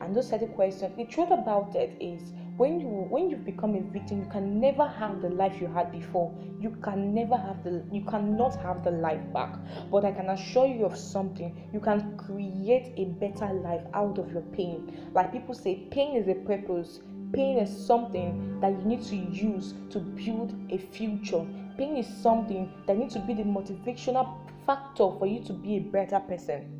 And 0.00 0.16
those 0.16 0.28
certain 0.28 0.48
questions, 0.48 0.96
the 0.96 1.04
truth 1.04 1.30
about 1.30 1.76
it 1.76 1.96
is 2.00 2.32
when 2.56 2.78
you 2.78 2.86
when 2.86 3.28
you 3.28 3.36
become 3.36 3.74
a 3.74 3.80
victim 3.80 4.20
you 4.20 4.30
can 4.30 4.60
never 4.60 4.86
have 4.86 5.20
the 5.20 5.28
life 5.30 5.60
you 5.60 5.66
had 5.66 5.90
before. 5.90 6.32
You 6.60 6.70
can 6.82 7.12
never 7.12 7.36
have 7.36 7.64
the 7.64 7.82
you 7.90 8.04
cannot 8.04 8.54
have 8.56 8.84
the 8.84 8.92
life 8.92 9.20
back. 9.32 9.56
But 9.90 10.04
i 10.04 10.12
can 10.12 10.30
assure 10.30 10.66
you 10.66 10.84
of 10.84 10.96
something. 10.96 11.68
You 11.72 11.80
can 11.80 12.16
create 12.16 12.92
a 12.96 13.06
better 13.06 13.52
life 13.52 13.82
out 13.92 14.18
of 14.18 14.30
your 14.32 14.42
pain. 14.52 15.10
Like 15.14 15.32
people 15.32 15.54
say 15.54 15.86
pain 15.90 16.16
is 16.16 16.28
a 16.28 16.34
purpose. 16.34 17.00
Pain 17.32 17.58
is 17.58 17.86
something 17.86 18.60
that 18.60 18.70
you 18.70 18.84
need 18.84 19.02
to 19.06 19.16
use 19.16 19.74
to 19.90 19.98
build 19.98 20.54
a 20.70 20.78
future. 20.78 21.44
Pain 21.76 21.96
is 21.96 22.06
something 22.06 22.72
that 22.86 22.96
needs 22.96 23.14
to 23.14 23.20
be 23.20 23.34
the 23.34 23.42
motivational 23.42 24.38
factor 24.64 25.10
for 25.18 25.26
you 25.26 25.42
to 25.42 25.52
be 25.52 25.76
a 25.76 25.80
better 25.80 26.20
person. 26.20 26.70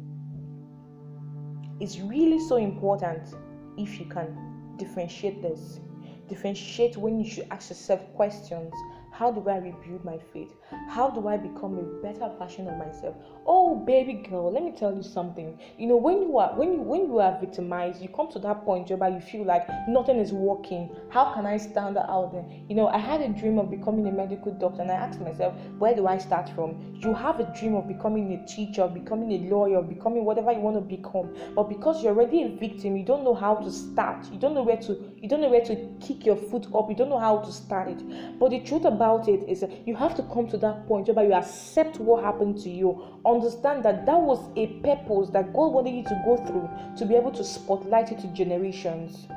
It's 1.81 1.99
really 1.99 2.39
so 2.39 2.57
important 2.57 3.35
if 3.77 3.99
you 3.99 4.07
can 4.07 4.44
differentiate 4.77 5.43
this. 5.43 5.81
Differentiate 6.29 6.97
when 6.97 7.19
you 7.21 7.31
should 7.31 7.47
ask 7.51 7.71
yourself 7.71 8.01
questions 8.15 8.73
how 9.15 9.31
do 9.31 9.49
I 9.49 9.59
rebuild 9.59 10.05
my 10.05 10.19
faith? 10.33 10.51
How 10.89 11.09
do 11.09 11.29
I 11.29 11.37
become 11.37 11.79
a 11.79 12.03
better 12.03 12.29
version 12.37 12.67
of 12.67 12.77
myself? 12.77 13.15
Oh, 13.47 13.77
baby 13.77 14.15
girl, 14.15 14.53
let 14.53 14.65
me 14.65 14.73
tell 14.73 14.93
you 14.93 15.05
something. 15.05 15.57
You 15.79 15.87
know, 15.87 15.97
when 15.97 16.23
you 16.23 16.37
are 16.39 16.53
when 16.57 16.73
you 16.73 16.81
when 16.81 17.03
you 17.03 17.21
are 17.21 17.39
victimized, 17.39 18.03
you 18.03 18.09
come 18.09 18.29
to 18.33 18.41
that 18.41 18.65
point 18.65 18.91
where 18.91 19.11
you 19.11 19.21
feel 19.21 19.45
like 19.45 19.69
nothing 19.87 20.19
is 20.19 20.33
working. 20.33 20.91
How 21.11 21.33
can 21.33 21.47
I 21.47 21.59
stand 21.59 21.97
out 21.97 22.33
there? 22.33 22.45
You 22.69 22.75
know, 22.75 22.89
I 22.89 22.99
had 22.99 23.21
a 23.21 23.29
dream 23.29 23.59
of 23.61 23.71
becoming 23.71 24.09
a 24.09 24.13
medical 24.13 24.53
doctor, 24.53 24.83
and 24.83 24.91
I 24.91 24.95
asked 24.95 25.21
myself, 25.21 25.55
where 25.79 25.95
do 25.95 26.09
I 26.09 26.19
start 26.19 26.51
from? 26.51 26.99
You 26.99 27.15
have 27.15 27.39
a 27.39 27.45
dream 27.57 27.77
of 27.77 27.87
becoming 27.87 28.33
a 28.33 28.47
teacher, 28.47 28.89
becoming 28.89 29.31
a 29.31 29.49
lawyer, 29.49 29.81
becoming 29.81 30.25
whatever 30.25 30.51
you 30.51 30.59
want 30.59 30.77
to 30.77 30.81
become, 30.81 31.33
but 31.55 31.69
because 31.69 32.03
you're 32.03 32.15
already 32.15 32.43
a 32.43 32.49
victim, 32.49 32.97
you 32.97 33.05
don't 33.05 33.23
know 33.23 33.35
how 33.35 33.55
to 33.55 33.71
start. 33.71 34.27
You 34.33 34.41
don't 34.41 34.55
know 34.55 34.65
where 34.65 34.79
to 34.79 35.15
you 35.23 35.29
don't 35.29 35.41
know 35.41 35.51
where 35.51 35.65
to 35.65 35.77
kick 36.01 36.27
your 36.27 36.37
foot 36.37 36.67
up. 36.75 36.91
You 36.91 36.97
don't 36.97 37.11
know 37.11 37.19
how 37.19 37.39
to 37.39 37.53
start 37.53 37.89
it. 37.89 38.39
But 38.39 38.51
the 38.51 38.61
truth 38.61 38.85
about 38.85 39.04
about 39.05 39.29
it 39.29 39.47
is 39.49 39.63
you 39.85 39.95
have 39.95 40.15
to 40.17 40.23
come 40.23 40.49
to 40.49 40.57
that 40.57 40.87
point 40.89 41.09
where 41.09 41.27
you 41.27 41.35
accept 41.35 42.01
what 42.01 42.25
happened 42.25 42.59
to 42.59 42.71
you, 42.71 43.03
understand 43.27 43.85
that 43.85 44.07
that 44.07 44.19
was 44.19 44.49
a 44.57 44.67
purpose 44.83 45.29
that 45.31 45.53
God 45.53 45.73
wanted 45.73 45.95
you 45.95 46.03
to 46.05 46.23
go 46.25 46.37
through 46.47 46.71
to 46.97 47.05
be 47.05 47.15
able 47.15 47.31
to 47.33 47.45
spotlight 47.45 48.13
it 48.13 48.19
to 48.21 48.29
generations. 48.29 49.29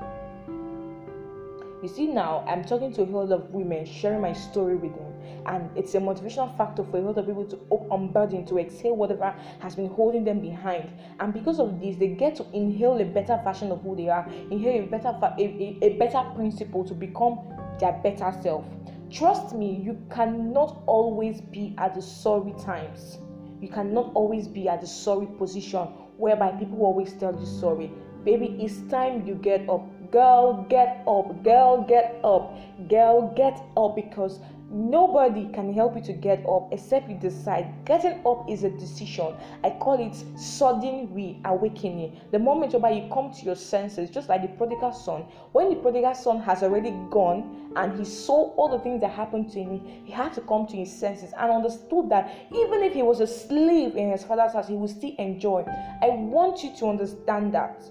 You 1.84 1.90
see, 1.90 2.08
now 2.08 2.46
I'm 2.48 2.64
talking 2.64 2.94
to 2.94 3.02
a 3.02 3.06
whole 3.06 3.28
lot 3.28 3.40
of 3.40 3.52
women, 3.52 3.86
sharing 3.86 4.22
my 4.22 4.34
story 4.34 4.76
with 4.76 4.96
them, 4.96 5.14
and 5.46 5.70
it's 5.78 5.94
a 5.96 6.00
motivational 6.00 6.58
factor 6.58 6.84
for 6.86 6.98
a 6.98 7.02
lot 7.02 7.18
of 7.18 7.26
people 7.28 7.46
to 7.46 7.60
unburden, 7.92 8.46
to 8.46 8.60
exhale 8.60 8.96
whatever 8.96 9.36
has 9.60 9.76
been 9.76 9.90
holding 9.90 10.24
them 10.24 10.40
behind. 10.40 10.90
And 11.20 11.34
because 11.34 11.60
of 11.60 11.80
this, 11.82 11.98
they 11.98 12.08
get 12.08 12.38
to 12.38 12.46
inhale 12.54 13.00
a 13.02 13.06
better 13.06 13.40
version 13.44 13.72
of 13.72 13.82
who 13.82 13.98
they 13.98 14.08
are, 14.08 14.28
inhale 14.50 14.86
a 14.86 14.88
better, 14.88 15.10
a, 15.10 15.34
a, 15.38 15.78
a 15.82 15.98
better 15.98 16.24
principle 16.36 16.86
to 16.86 16.94
become 16.94 17.40
their 17.80 17.92
better 18.02 18.34
self. 18.42 18.66
Trust 19.10 19.56
me, 19.56 19.74
you 19.74 19.98
cannot 20.10 20.84
always 20.86 21.40
be 21.40 21.74
at 21.78 21.96
the 21.96 22.02
sorry 22.02 22.54
times. 22.64 23.20
You 23.62 23.70
cannot 23.70 24.12
always 24.14 24.48
be 24.48 24.68
at 24.68 24.82
the 24.82 24.88
sorry 24.88 25.28
position 25.38 25.88
whereby 26.18 26.52
people 26.52 26.82
always 26.82 27.14
tell 27.14 27.34
you 27.40 27.46
sorry. 27.46 27.92
Baby, 28.26 28.58
it's 28.60 28.82
time 28.92 29.26
you 29.26 29.36
get 29.36 29.70
up. 29.70 29.86
Girl, 30.12 30.66
get 30.70 31.04
up. 31.08 31.44
Girl, 31.44 31.86
get 31.88 32.20
up. 32.24 32.54
Girl, 32.90 33.34
get 33.36 33.64
up 33.78 33.96
because 33.96 34.40
Nobody 34.70 35.48
can 35.54 35.74
help 35.74 35.96
you 35.96 36.02
to 36.02 36.14
get 36.14 36.46
up 36.46 36.74
except 36.74 37.10
you 37.10 37.16
decide. 37.16 37.86
Getting 37.86 38.20
up 38.26 38.50
is 38.50 38.66
a 38.66 38.70
decision. 38.70 39.34
I 39.64 39.70
call 39.70 40.06
it 40.06 40.14
sudden 40.38 41.14
reawakening. 41.14 42.20
The 42.32 42.40
moment 42.40 42.74
whereby 42.74 42.92
you 42.92 43.10
come 43.10 43.32
to 43.32 43.46
your 43.46 43.56
senses, 43.56 44.10
just 44.10 44.28
like 44.28 44.42
the 44.42 44.50
prodigal 44.50 44.92
son. 44.92 45.22
When 45.54 45.70
the 45.70 45.76
prodigal 45.78 46.16
son 46.16 46.42
has 46.42 46.64
already 46.64 46.92
gone 47.10 47.72
and 47.78 47.98
he 47.98 48.04
saw 48.04 48.52
all 48.56 48.68
the 48.68 48.80
things 48.80 49.00
that 49.02 49.12
happened 49.12 49.50
to 49.52 49.64
him, 49.64 49.80
he 50.04 50.12
had 50.12 50.34
to 50.34 50.42
come 50.42 50.68
to 50.68 50.76
his 50.76 50.92
senses 50.92 51.32
and 51.38 51.50
understood 51.50 52.10
that 52.10 52.30
even 52.54 52.84
if 52.84 52.94
he 52.94 53.04
was 53.04 53.22
a 53.22 53.28
slave 53.28 53.96
in 53.96 54.12
his 54.12 54.26
father's 54.26 54.52
house, 54.52 54.68
he 54.68 54.74
would 54.74 54.90
still 54.90 55.16
enjoy. 55.18 55.64
I 56.02 56.10
want 56.10 56.62
you 56.66 56.76
to 56.80 56.88
understand 56.88 57.54
that 57.54 57.84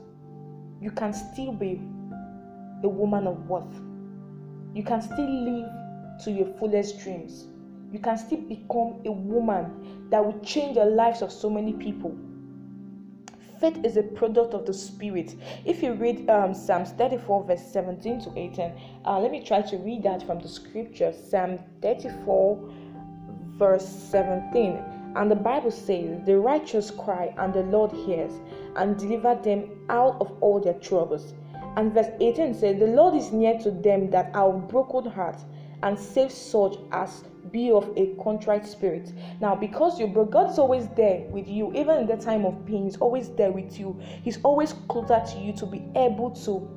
you 0.83 0.91
can 0.91 1.15
still 1.15 1.53
be 1.53 1.81
a 2.85 2.89
woman 2.89 3.27
of 3.27 3.49
worth. 3.49 3.81
You 4.75 4.83
can 4.83 5.01
still 5.01 5.31
live 5.45 5.86
to 6.27 6.33
your 6.33 6.47
fullest 6.59 6.99
dreams. 6.99 7.47
You 7.93 8.01
can 8.01 8.19
still 8.19 8.41
become 8.41 9.01
a 9.07 9.13
woman 9.13 10.09
that 10.11 10.25
will 10.25 10.39
change 10.41 10.75
the 10.75 10.85
lives 10.85 11.23
of 11.23 11.31
so 11.31 11.49
many 11.49 11.73
people. 11.73 12.19
Faith 13.61 13.79
is 13.85 13.97
a 13.97 14.03
product 14.03 14.53
of 14.53 14.67
the 14.67 14.75
Spirit. 14.75 15.37
If 15.65 15.85
you 15.85 15.93
read 15.93 16.29
um, 16.29 16.53
Psalms 16.53 16.91
34, 16.91 17.45
verse 17.45 17.63
17 17.73 18.23
to 18.23 18.33
18, 18.37 18.73
uh, 19.07 19.21
let 19.21 19.31
me 19.31 19.41
try 19.41 19.63
to 19.63 19.77
read 19.79 20.03
that 20.03 20.27
from 20.27 20.41
the 20.41 20.49
scripture. 20.49 21.15
Psalm 21.31 21.61
34, 21.81 22.59
verse 23.57 23.87
17. 23.87 24.83
And 25.15 25.31
the 25.31 25.37
Bible 25.37 25.71
says, 25.71 26.27
The 26.27 26.37
righteous 26.37 26.91
cry, 26.91 27.33
and 27.39 27.55
the 27.55 27.63
Lord 27.63 27.93
hears, 27.93 28.33
and 28.75 28.99
deliver 28.99 29.37
them 29.37 29.71
out 29.89 30.21
of 30.21 30.37
all 30.41 30.59
their 30.59 30.75
troubles. 30.75 31.35
And 31.77 31.95
verse 31.95 32.11
18 32.21 32.53
says, 32.53 32.81
The 32.81 32.89
Lord 32.89 33.15
is 33.15 33.31
near 33.31 33.57
to 33.61 33.71
them 33.71 34.11
that 34.11 34.35
are 34.35 34.53
of 34.53 34.69
broken 34.69 35.09
heart 35.09 35.37
and 35.83 35.99
save 35.99 36.33
such 36.33 36.77
as 36.93 37.25
be 37.51 37.71
of 37.71 37.91
a 37.97 38.15
contrite 38.23 38.67
spirit. 38.67 39.13
Now, 39.41 39.55
because 39.55 39.99
you, 39.99 40.07
but 40.09 40.31
God's 40.31 40.59
always 40.59 40.89
there 40.97 41.21
with 41.31 41.49
you, 41.49 41.73
even 41.75 41.99
in 41.99 42.07
the 42.07 42.17
time 42.17 42.45
of 42.45 42.67
pain, 42.67 42.85
He's 42.85 42.97
always 42.97 43.29
there 43.31 43.53
with 43.53 43.79
you. 43.79 43.99
He's 44.23 44.39
always 44.43 44.75
closer 44.89 45.23
to 45.33 45.39
you 45.39 45.53
to 45.55 45.67
be 45.67 45.85
able 45.95 46.31
to 46.45 46.69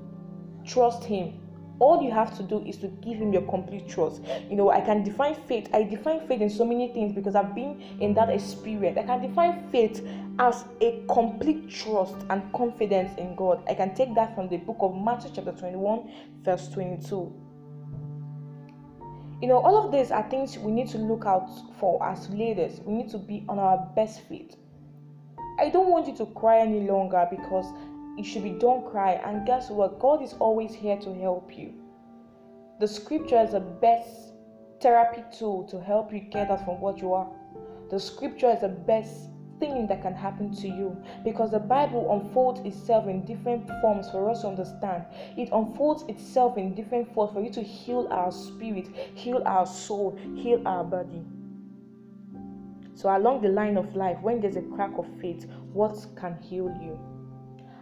trust 0.66 1.04
Him. 1.04 1.40
All 1.80 2.04
you 2.04 2.12
have 2.12 2.36
to 2.38 2.44
do 2.44 2.62
is 2.66 2.76
to 2.78 2.88
give 2.88 3.18
Him 3.18 3.32
your 3.32 3.44
complete 3.44 3.88
trust. 3.88 4.22
You 4.50 4.58
know, 4.58 4.70
I 4.70 4.82
can 4.82 5.04
define 5.04 5.36
faith. 5.48 5.70
I 5.74 5.84
define 5.84 6.28
faith 6.28 6.42
in 6.42 6.50
so 6.50 6.66
many 6.66 6.90
things 6.94 7.14
because 7.14 7.36
I've 7.36 7.56
been 7.56 7.82
in 8.02 8.14
that 8.16 8.30
experience. 8.30 8.98
I 8.98 9.04
can 9.04 9.22
define 9.22 9.70
faith 9.72 10.06
as 10.40 10.66
a 10.82 11.04
complete 11.10 11.70
trust 11.70 12.16
and 12.30 12.52
confidence 12.54 13.18
in 13.18 13.36
God. 13.36 13.64
I 13.68 13.74
can 13.76 13.96
take 13.96 14.14
that 14.16 14.36
from 14.36 14.50
the 14.50 14.58
book 14.58 14.78
of 14.82 14.96
Matthew, 14.96 15.32
chapter 15.34 15.54
21, 15.54 16.12
verse 16.44 16.68
22 16.70 17.49
you 19.42 19.48
know, 19.48 19.60
all 19.60 19.86
of 19.86 19.92
these 19.92 20.12
are 20.12 20.28
things 20.30 20.58
we 20.58 20.72
need 20.72 20.90
to 20.90 20.98
look 20.98 21.26
out 21.26 21.50
for 21.80 22.04
as 22.06 22.30
leaders. 22.30 22.82
We 22.86 22.94
need 22.94 23.10
to 23.12 23.18
be 23.18 23.46
on 23.48 23.58
our 23.58 23.78
best 23.96 24.22
feet. 24.22 24.58
I 25.60 25.70
don't 25.70 25.90
want 25.90 26.08
you 26.08 26.16
to 26.18 26.26
cry 26.26 26.60
any 26.60 26.82
longer 26.88 27.28
because 27.30 27.66
you 28.18 28.24
should 28.24 28.44
be 28.44 28.52
don't 28.52 28.90
cry. 28.90 29.14
And 29.14 29.46
guess 29.46 29.70
what? 29.70 30.00
God 30.00 30.22
is 30.22 30.34
always 30.40 30.74
here 30.74 30.98
to 30.98 31.14
help 31.14 31.58
you. 31.58 31.74
The 32.80 32.88
scripture 32.88 33.42
is 33.42 33.52
the 33.52 33.60
best 33.60 34.34
therapy 34.82 35.24
tool 35.38 35.64
to 35.70 35.82
help 35.82 36.14
you 36.14 36.20
get 36.20 36.50
out 36.50 36.66
from 36.66 36.80
what 36.82 37.00
you 37.00 37.14
are. 37.14 37.28
The 37.90 38.00
scripture 38.00 38.52
is 38.52 38.62
the 38.62 38.70
best 38.70 39.30
thing 39.60 39.88
that 39.88 40.02
can 40.02 40.14
happen 40.14 40.54
to 40.56 40.68
you 40.68 40.96
because 41.24 41.52
the 41.52 41.60
Bible 41.60 42.12
unfolds 42.12 42.60
itself 42.62 43.08
in 43.08 43.26
different 43.26 43.68
forms 43.82 44.10
for 44.10 44.30
us 44.30 44.42
to 44.42 44.48
understand. 44.48 45.06
It 45.38 45.50
unfolds 45.52 46.04
itself 46.08 46.58
in 46.58 46.74
different 46.74 47.14
forms 47.14 47.34
for 47.34 47.42
you 47.42 47.52
to 47.52 47.62
heal 47.62 48.08
our 48.12 48.32
spirit, 48.32 48.88
heal 49.14 49.44
our 49.46 49.66
soul, 49.66 50.18
heal 50.36 50.62
our 50.66 50.84
body. 50.84 51.24
So, 52.96 53.16
along 53.16 53.42
the 53.42 53.50
line 53.50 53.78
of 53.78 53.96
life, 53.96 54.18
when 54.22 54.42
there's 54.42 54.58
a 54.58 54.62
crack 54.62 54.92
of 54.98 55.08
faith, 55.22 55.46
what 55.72 56.06
can 56.16 56.38
heal 56.42 56.68
you? 56.82 57.00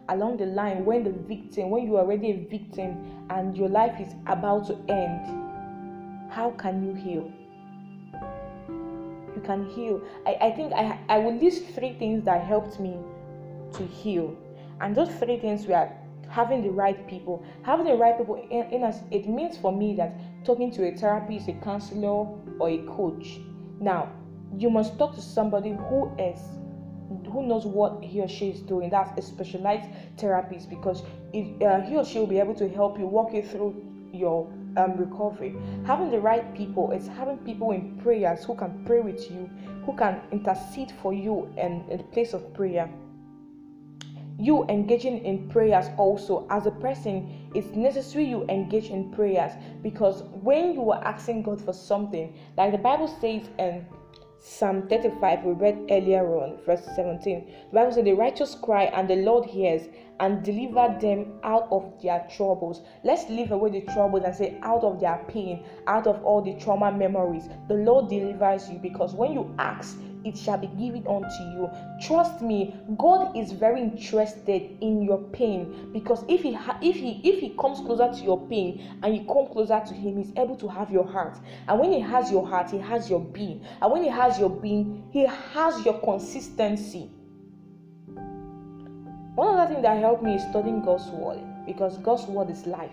Along 0.09 0.37
the 0.37 0.45
line, 0.45 0.85
when 0.85 1.03
the 1.03 1.11
victim, 1.11 1.71
when 1.71 1.87
you're 1.87 1.99
already 1.99 2.31
a 2.31 2.47
victim 2.47 3.25
and 3.29 3.57
your 3.57 3.67
life 3.67 3.99
is 3.99 4.13
about 4.27 4.67
to 4.67 4.75
end, 4.87 6.31
how 6.31 6.51
can 6.51 6.85
you 6.85 6.93
heal? 6.93 7.31
Can 9.47 9.65
heal. 9.65 10.01
I, 10.27 10.33
I 10.41 10.51
think 10.51 10.73
I, 10.73 10.99
I 11.09 11.17
will 11.17 11.35
list 11.35 11.63
three 11.73 11.93
things 11.93 12.23
that 12.25 12.43
helped 12.43 12.79
me 12.79 12.97
to 13.73 13.83
heal. 13.85 14.37
And 14.81 14.95
those 14.95 15.09
three 15.15 15.39
things 15.39 15.65
were 15.65 15.89
having 16.29 16.61
the 16.61 16.69
right 16.69 17.07
people. 17.07 17.43
Having 17.63 17.87
the 17.87 17.95
right 17.95 18.17
people 18.17 18.35
in, 18.35 18.69
in 18.71 18.83
us, 18.83 18.99
it 19.09 19.27
means 19.27 19.57
for 19.57 19.71
me 19.71 19.95
that 19.95 20.13
talking 20.45 20.71
to 20.73 20.87
a 20.87 20.95
therapist, 20.95 21.47
a 21.47 21.53
counselor, 21.53 22.27
or 22.59 22.69
a 22.69 22.77
coach. 22.85 23.39
Now, 23.79 24.11
you 24.55 24.69
must 24.69 24.97
talk 24.99 25.15
to 25.15 25.21
somebody 25.21 25.71
who 25.71 26.11
is 26.19 26.39
who 27.31 27.45
knows 27.45 27.65
what 27.65 28.03
he 28.03 28.21
or 28.21 28.27
she 28.27 28.49
is 28.49 28.59
doing. 28.59 28.89
That's 28.89 29.17
a 29.17 29.21
specialized 29.21 29.89
therapist 30.17 30.69
because 30.69 31.03
if, 31.33 31.61
uh, 31.61 31.81
he 31.81 31.95
or 31.95 32.03
she 32.03 32.19
will 32.19 32.27
be 32.27 32.39
able 32.39 32.55
to 32.55 32.67
help 32.67 32.99
you 32.99 33.05
walk 33.05 33.33
you 33.33 33.43
through 33.43 33.81
your 34.11 34.51
um, 34.77 34.95
recovery. 34.95 35.55
Having 35.85 36.11
the 36.11 36.19
right 36.19 36.53
people 36.55 36.91
is 36.91 37.07
having 37.07 37.37
people 37.39 37.71
in 37.71 37.97
prayers 37.97 38.45
who 38.45 38.55
can 38.55 38.83
pray 38.85 39.01
with 39.01 39.29
you, 39.29 39.49
who 39.85 39.95
can 39.95 40.21
intercede 40.31 40.93
for 41.01 41.13
you 41.13 41.49
in, 41.57 41.83
in 41.89 41.97
the 41.97 42.03
place 42.05 42.33
of 42.33 42.53
prayer 42.53 42.89
you 44.39 44.65
engaging 44.65 45.25
in 45.25 45.49
prayers 45.49 45.87
also 45.97 46.45
as 46.49 46.67
a 46.67 46.71
person 46.71 47.49
it's 47.55 47.69
necessary 47.69 48.23
you 48.23 48.45
engage 48.49 48.89
in 48.89 49.09
prayers 49.11 49.53
because 49.81 50.23
when 50.43 50.73
you 50.73 50.91
are 50.91 51.03
asking 51.03 51.41
god 51.41 51.59
for 51.59 51.73
something 51.73 52.37
like 52.55 52.71
the 52.71 52.77
bible 52.77 53.07
says 53.07 53.49
in 53.57 53.85
Psalm 54.39 54.87
35, 54.87 55.43
we 55.43 55.53
read 55.53 55.87
earlier 55.89 56.25
on, 56.37 56.57
verse 56.63 56.85
17. 56.95 57.47
The 57.71 57.73
Bible 57.73 57.91
says, 57.91 58.03
The 58.03 58.13
righteous 58.13 58.53
cry, 58.53 58.83
and 58.83 59.09
the 59.09 59.15
Lord 59.15 59.45
hears 59.45 59.87
and 60.19 60.43
deliver 60.43 60.95
them 60.99 61.39
out 61.43 61.67
of 61.71 61.91
their 62.01 62.27
troubles. 62.35 62.81
Let's 63.03 63.29
leave 63.29 63.51
away 63.51 63.71
the 63.71 63.81
troubles 63.81 64.23
and 64.25 64.35
say, 64.35 64.59
out 64.61 64.83
of 64.83 64.99
their 64.99 65.23
pain, 65.27 65.65
out 65.87 66.05
of 66.07 66.23
all 66.23 66.41
the 66.41 66.53
trauma 66.53 66.91
memories. 66.91 67.49
The 67.67 67.75
Lord 67.75 68.09
delivers 68.09 68.69
you 68.69 68.77
because 68.77 69.13
when 69.15 69.33
you 69.33 69.53
ask, 69.57 69.97
it 70.23 70.37
shall 70.37 70.57
be 70.57 70.67
given 70.67 71.05
unto 71.07 71.43
you. 71.43 71.69
Trust 72.01 72.41
me, 72.41 72.75
God 72.97 73.35
is 73.35 73.51
very 73.51 73.81
interested 73.81 74.77
in 74.81 75.01
your 75.01 75.19
pain 75.29 75.89
because 75.93 76.23
if 76.27 76.41
he 76.41 76.53
ha- 76.53 76.79
if 76.81 76.95
he 76.95 77.21
if 77.23 77.39
he 77.39 77.49
comes 77.59 77.79
closer 77.79 78.11
to 78.13 78.23
your 78.23 78.45
pain 78.47 78.99
and 79.03 79.15
you 79.15 79.21
come 79.25 79.47
closer 79.47 79.81
to 79.85 79.93
him, 79.93 80.17
he's 80.17 80.31
able 80.37 80.55
to 80.57 80.67
have 80.67 80.91
your 80.91 81.05
heart. 81.05 81.37
And 81.67 81.79
when 81.79 81.91
he 81.91 81.99
has 81.99 82.31
your 82.31 82.45
heart, 82.45 82.71
he 82.71 82.79
has 82.79 83.09
your 83.09 83.21
being. 83.21 83.63
And 83.81 83.91
when 83.91 84.03
he 84.03 84.09
has 84.09 84.39
your 84.39 84.49
being, 84.49 85.07
he 85.11 85.25
has 85.25 85.85
your 85.85 85.99
consistency. 85.99 87.09
One 89.35 89.55
other 89.55 89.73
thing 89.73 89.83
that 89.83 89.99
helped 89.99 90.23
me 90.23 90.35
is 90.35 90.41
studying 90.49 90.83
God's 90.83 91.07
word 91.11 91.39
because 91.65 91.97
God's 91.99 92.25
word 92.25 92.49
is 92.49 92.65
life. 92.65 92.91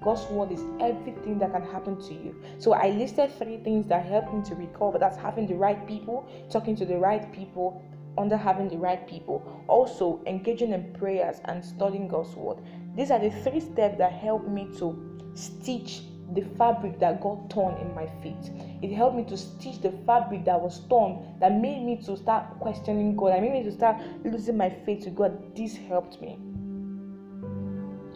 God's 0.00 0.24
word 0.28 0.50
is 0.50 0.64
everything 0.80 1.38
that 1.40 1.52
can 1.52 1.62
happen 1.62 2.00
to 2.00 2.14
you. 2.14 2.34
So 2.58 2.72
I 2.72 2.90
listed 2.90 3.30
three 3.38 3.58
things 3.58 3.86
that 3.88 4.06
helped 4.06 4.32
me 4.32 4.42
to 4.44 4.54
recover. 4.54 4.98
That's 4.98 5.16
having 5.16 5.46
the 5.46 5.56
right 5.56 5.86
people, 5.86 6.26
talking 6.50 6.74
to 6.76 6.86
the 6.86 6.96
right 6.96 7.30
people, 7.32 7.82
under 8.16 8.36
having 8.36 8.68
the 8.68 8.78
right 8.78 9.06
people. 9.06 9.64
Also 9.68 10.22
engaging 10.26 10.72
in 10.72 10.92
prayers 10.94 11.40
and 11.44 11.62
studying 11.62 12.08
God's 12.08 12.34
word. 12.34 12.58
These 12.96 13.10
are 13.10 13.18
the 13.18 13.30
three 13.30 13.60
steps 13.60 13.98
that 13.98 14.12
helped 14.12 14.48
me 14.48 14.68
to 14.78 15.20
stitch 15.34 16.02
the 16.32 16.42
fabric 16.56 16.98
that 17.00 17.20
got 17.20 17.50
torn 17.50 17.76
in 17.78 17.94
my 17.94 18.06
feet. 18.22 18.50
It 18.82 18.94
helped 18.94 19.16
me 19.16 19.24
to 19.24 19.36
stitch 19.36 19.80
the 19.82 19.92
fabric 20.06 20.44
that 20.46 20.60
was 20.60 20.86
torn, 20.88 21.26
that 21.40 21.52
made 21.52 21.82
me 21.82 21.96
to 22.06 22.16
start 22.16 22.58
questioning 22.60 23.16
God. 23.16 23.32
That 23.32 23.42
made 23.42 23.52
me 23.52 23.62
to 23.64 23.72
start 23.72 24.00
losing 24.24 24.56
my 24.56 24.70
faith 24.70 25.04
to 25.04 25.10
God. 25.10 25.54
This 25.54 25.76
helped 25.76 26.20
me. 26.22 26.38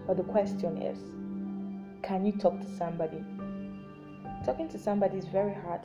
But 0.07 0.17
the 0.17 0.23
question 0.23 0.81
is, 0.81 0.99
can 2.05 2.25
you 2.25 2.33
talk 2.33 2.61
to 2.61 2.77
somebody? 2.77 3.25
Talking 4.45 4.69
to 4.69 4.79
somebody 4.79 5.17
is 5.17 5.25
very 5.27 5.55
hard. 5.55 5.81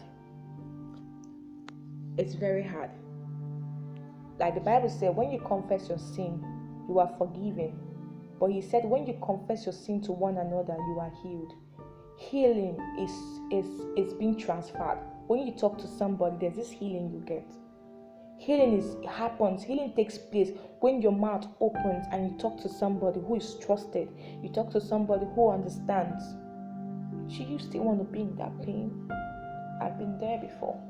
It's 2.18 2.36
very 2.36 2.64
hard. 2.64 2.90
Like 4.38 4.56
the 4.56 4.62
Bible 4.62 4.90
said, 4.90 5.16
when 5.16 5.32
you 5.32 5.40
confess 5.40 5.88
your 5.88 5.98
sin, 5.98 6.44
you 6.90 7.00
are 7.00 7.10
forgiven. 7.18 7.80
But 8.40 8.52
he 8.52 8.62
said, 8.62 8.84
when 8.86 9.06
you 9.06 9.18
confess 9.24 9.66
your 9.66 9.74
sin 9.74 10.02
to 10.04 10.12
one 10.12 10.38
another, 10.38 10.76
you 10.76 11.00
are 11.00 11.12
healed. 11.24 11.54
Healing 12.18 12.78
is 13.00 13.12
is 13.52 13.86
is 13.96 14.14
being 14.14 14.38
transferred. 14.38 15.00
When 15.28 15.48
you 15.48 15.54
talk 15.54 15.78
to 15.78 15.88
somebody, 15.88 16.36
there's 16.42 16.56
this 16.56 16.70
healing 16.70 17.12
you 17.14 17.22
get. 17.26 17.50
Healing 18.40 18.80
is 18.80 18.96
happens, 19.06 19.64
healing 19.64 19.92
takes 19.98 20.18
place 20.18 20.52
when 20.80 21.02
your 21.02 21.12
mouth 21.12 21.46
opens 21.60 22.06
and 22.14 22.32
you 22.32 22.38
talk 22.38 22.58
to 22.62 22.70
somebody 22.70 23.20
who 23.20 23.36
is 23.36 23.56
trusted. 23.56 24.08
You 24.42 24.48
talk 24.48 24.72
to 24.72 24.80
somebody 24.80 25.26
who 25.36 25.52
understands. 25.52 26.24
Should 27.28 27.50
you 27.50 27.60
still 27.60 27.84
want 27.84 28.00
to 28.00 28.06
be 28.06 28.22
in 28.22 28.38
that 28.38 28.58
pain? 28.62 29.12
I've 29.82 29.98
been 29.98 30.18
there 30.18 30.40
before. 30.40 30.82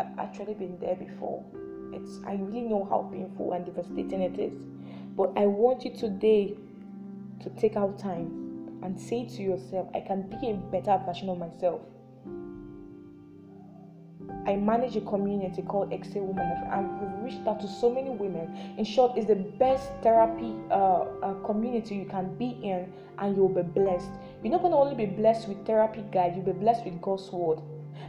I've 0.00 0.18
actually 0.18 0.54
been 0.54 0.78
there 0.78 0.96
before. 0.96 1.44
It's 1.92 2.20
I 2.26 2.36
really 2.36 2.62
know 2.62 2.86
how 2.88 3.10
painful 3.12 3.52
and 3.52 3.66
devastating 3.66 4.22
it 4.22 4.38
is. 4.38 4.58
But 5.14 5.32
I 5.36 5.44
want 5.44 5.84
you 5.84 5.94
today 5.94 6.56
to 7.42 7.50
take 7.50 7.76
out 7.76 7.98
time 7.98 8.80
and 8.82 8.98
say 8.98 9.26
to 9.26 9.42
yourself, 9.42 9.88
I 9.94 10.00
can 10.00 10.22
be 10.22 10.48
a 10.48 10.54
better 10.54 10.98
version 11.04 11.28
of 11.28 11.36
myself. 11.36 11.82
I 14.46 14.56
manage 14.56 14.94
a 14.96 15.00
community 15.00 15.62
called 15.62 15.92
Exhale 15.92 16.24
Women, 16.24 16.64
and 16.70 17.00
we've 17.00 17.24
reached 17.24 17.48
out 17.48 17.60
to 17.60 17.68
so 17.68 17.90
many 17.90 18.10
women. 18.10 18.74
In 18.76 18.84
short, 18.84 19.16
it's 19.16 19.26
the 19.26 19.36
best 19.36 19.90
therapy 20.02 20.54
uh, 20.70 21.06
uh, 21.22 21.34
community 21.46 21.94
you 21.94 22.04
can 22.04 22.34
be 22.36 22.58
in, 22.62 22.92
and 23.18 23.36
you'll 23.36 23.48
be 23.48 23.62
blessed. 23.62 24.10
You're 24.42 24.52
not 24.52 24.60
going 24.60 24.72
to 24.72 24.78
only 24.78 24.94
be 24.94 25.06
blessed 25.06 25.48
with 25.48 25.64
therapy 25.66 26.04
guide, 26.12 26.34
you'll 26.36 26.44
be 26.44 26.52
blessed 26.52 26.84
with 26.84 27.00
God's 27.00 27.30
word, 27.32 27.60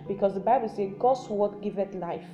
because 0.08 0.34
the 0.34 0.42
Bible 0.42 0.68
says 0.68 0.92
God's 1.00 1.28
word 1.30 1.62
giveth 1.62 1.96
life. 1.96 2.26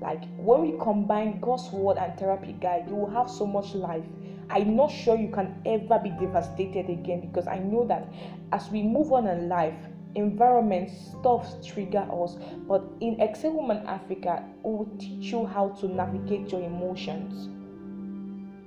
Like 0.00 0.24
when 0.36 0.62
we 0.62 0.78
combine 0.78 1.40
God's 1.40 1.70
word 1.70 1.98
and 1.98 2.18
therapy 2.18 2.54
guide, 2.60 2.88
you 2.88 2.94
will 2.94 3.10
have 3.10 3.30
so 3.30 3.46
much 3.46 3.74
life. 3.74 4.04
I'm 4.48 4.76
not 4.76 4.90
sure 4.90 5.16
you 5.16 5.28
can 5.28 5.60
ever 5.66 5.98
be 5.98 6.10
devastated 6.10 6.88
again 6.88 7.20
because 7.20 7.46
I 7.48 7.58
know 7.58 7.86
that 7.88 8.06
as 8.52 8.70
we 8.70 8.82
move 8.82 9.12
on 9.12 9.26
in 9.26 9.48
life, 9.48 9.74
environment 10.16 10.90
stuff 10.90 11.46
trigger 11.64 12.06
us 12.10 12.36
but 12.66 12.82
in 13.00 13.20
exhale 13.20 13.52
woman 13.52 13.86
africa 13.86 14.42
we 14.62 14.72
will 14.72 14.96
teach 14.98 15.32
you 15.32 15.46
how 15.46 15.68
to 15.68 15.86
navigate 15.86 16.50
your 16.50 16.62
emotions 16.62 17.48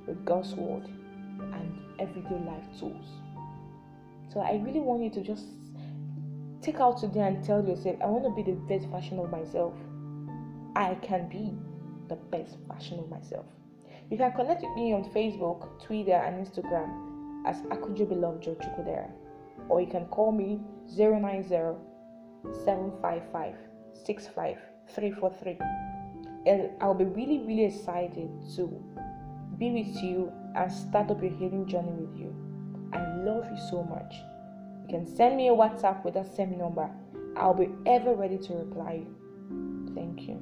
with 0.07 0.23
god's 0.25 0.53
word 0.55 0.87
and 1.39 1.79
everyday 1.99 2.39
life 2.45 2.65
tools. 2.79 3.07
So 4.33 4.39
i 4.39 4.61
really 4.63 4.79
want 4.79 5.03
you 5.03 5.09
to 5.09 5.21
just 5.21 5.45
take 6.61 6.79
out 6.79 6.99
today 6.99 7.21
and 7.21 7.43
tell 7.43 7.65
yourself 7.65 7.95
i 8.01 8.05
want 8.05 8.23
to 8.23 8.43
be 8.43 8.43
the 8.49 8.57
best 8.67 8.87
version 8.87 9.19
of 9.19 9.29
myself. 9.31 9.73
I 10.75 10.95
can 11.01 11.27
be 11.27 11.53
the 12.07 12.15
best 12.15 12.57
version 12.71 12.99
of 12.99 13.09
myself. 13.09 13.45
You 14.09 14.17
can 14.17 14.31
connect 14.33 14.61
with 14.61 14.75
me 14.75 14.93
on 14.93 15.03
facebook 15.11 15.81
twitter 15.83 16.13
and 16.13 16.45
instagram 16.45 17.45
as 17.45 17.61
akujobi 17.63 18.17
or 19.69 19.81
you 19.81 19.87
can 19.87 20.05
call 20.05 20.31
me 20.31 20.59
090 20.97 21.49
755 22.65 23.55
65343. 24.05 25.57
And 26.45 26.69
I'll 26.81 26.93
be 26.93 27.05
really, 27.05 27.39
really 27.39 27.65
excited 27.65 28.29
to 28.55 28.83
be 29.57 29.71
with 29.71 30.03
you 30.03 30.31
and 30.55 30.71
start 30.71 31.11
up 31.11 31.21
your 31.21 31.31
healing 31.31 31.67
journey 31.67 31.91
with 31.91 32.17
you. 32.17 32.33
I 32.93 32.99
love 33.23 33.45
you 33.51 33.57
so 33.69 33.83
much. 33.83 34.15
You 34.83 34.97
can 34.97 35.05
send 35.05 35.37
me 35.37 35.49
a 35.49 35.51
WhatsApp 35.51 36.03
with 36.03 36.15
that 36.15 36.33
same 36.35 36.57
number. 36.57 36.89
I'll 37.35 37.53
be 37.53 37.69
ever 37.85 38.15
ready 38.15 38.37
to 38.37 38.53
reply. 38.53 39.03
Thank 39.93 40.21
you. 40.27 40.41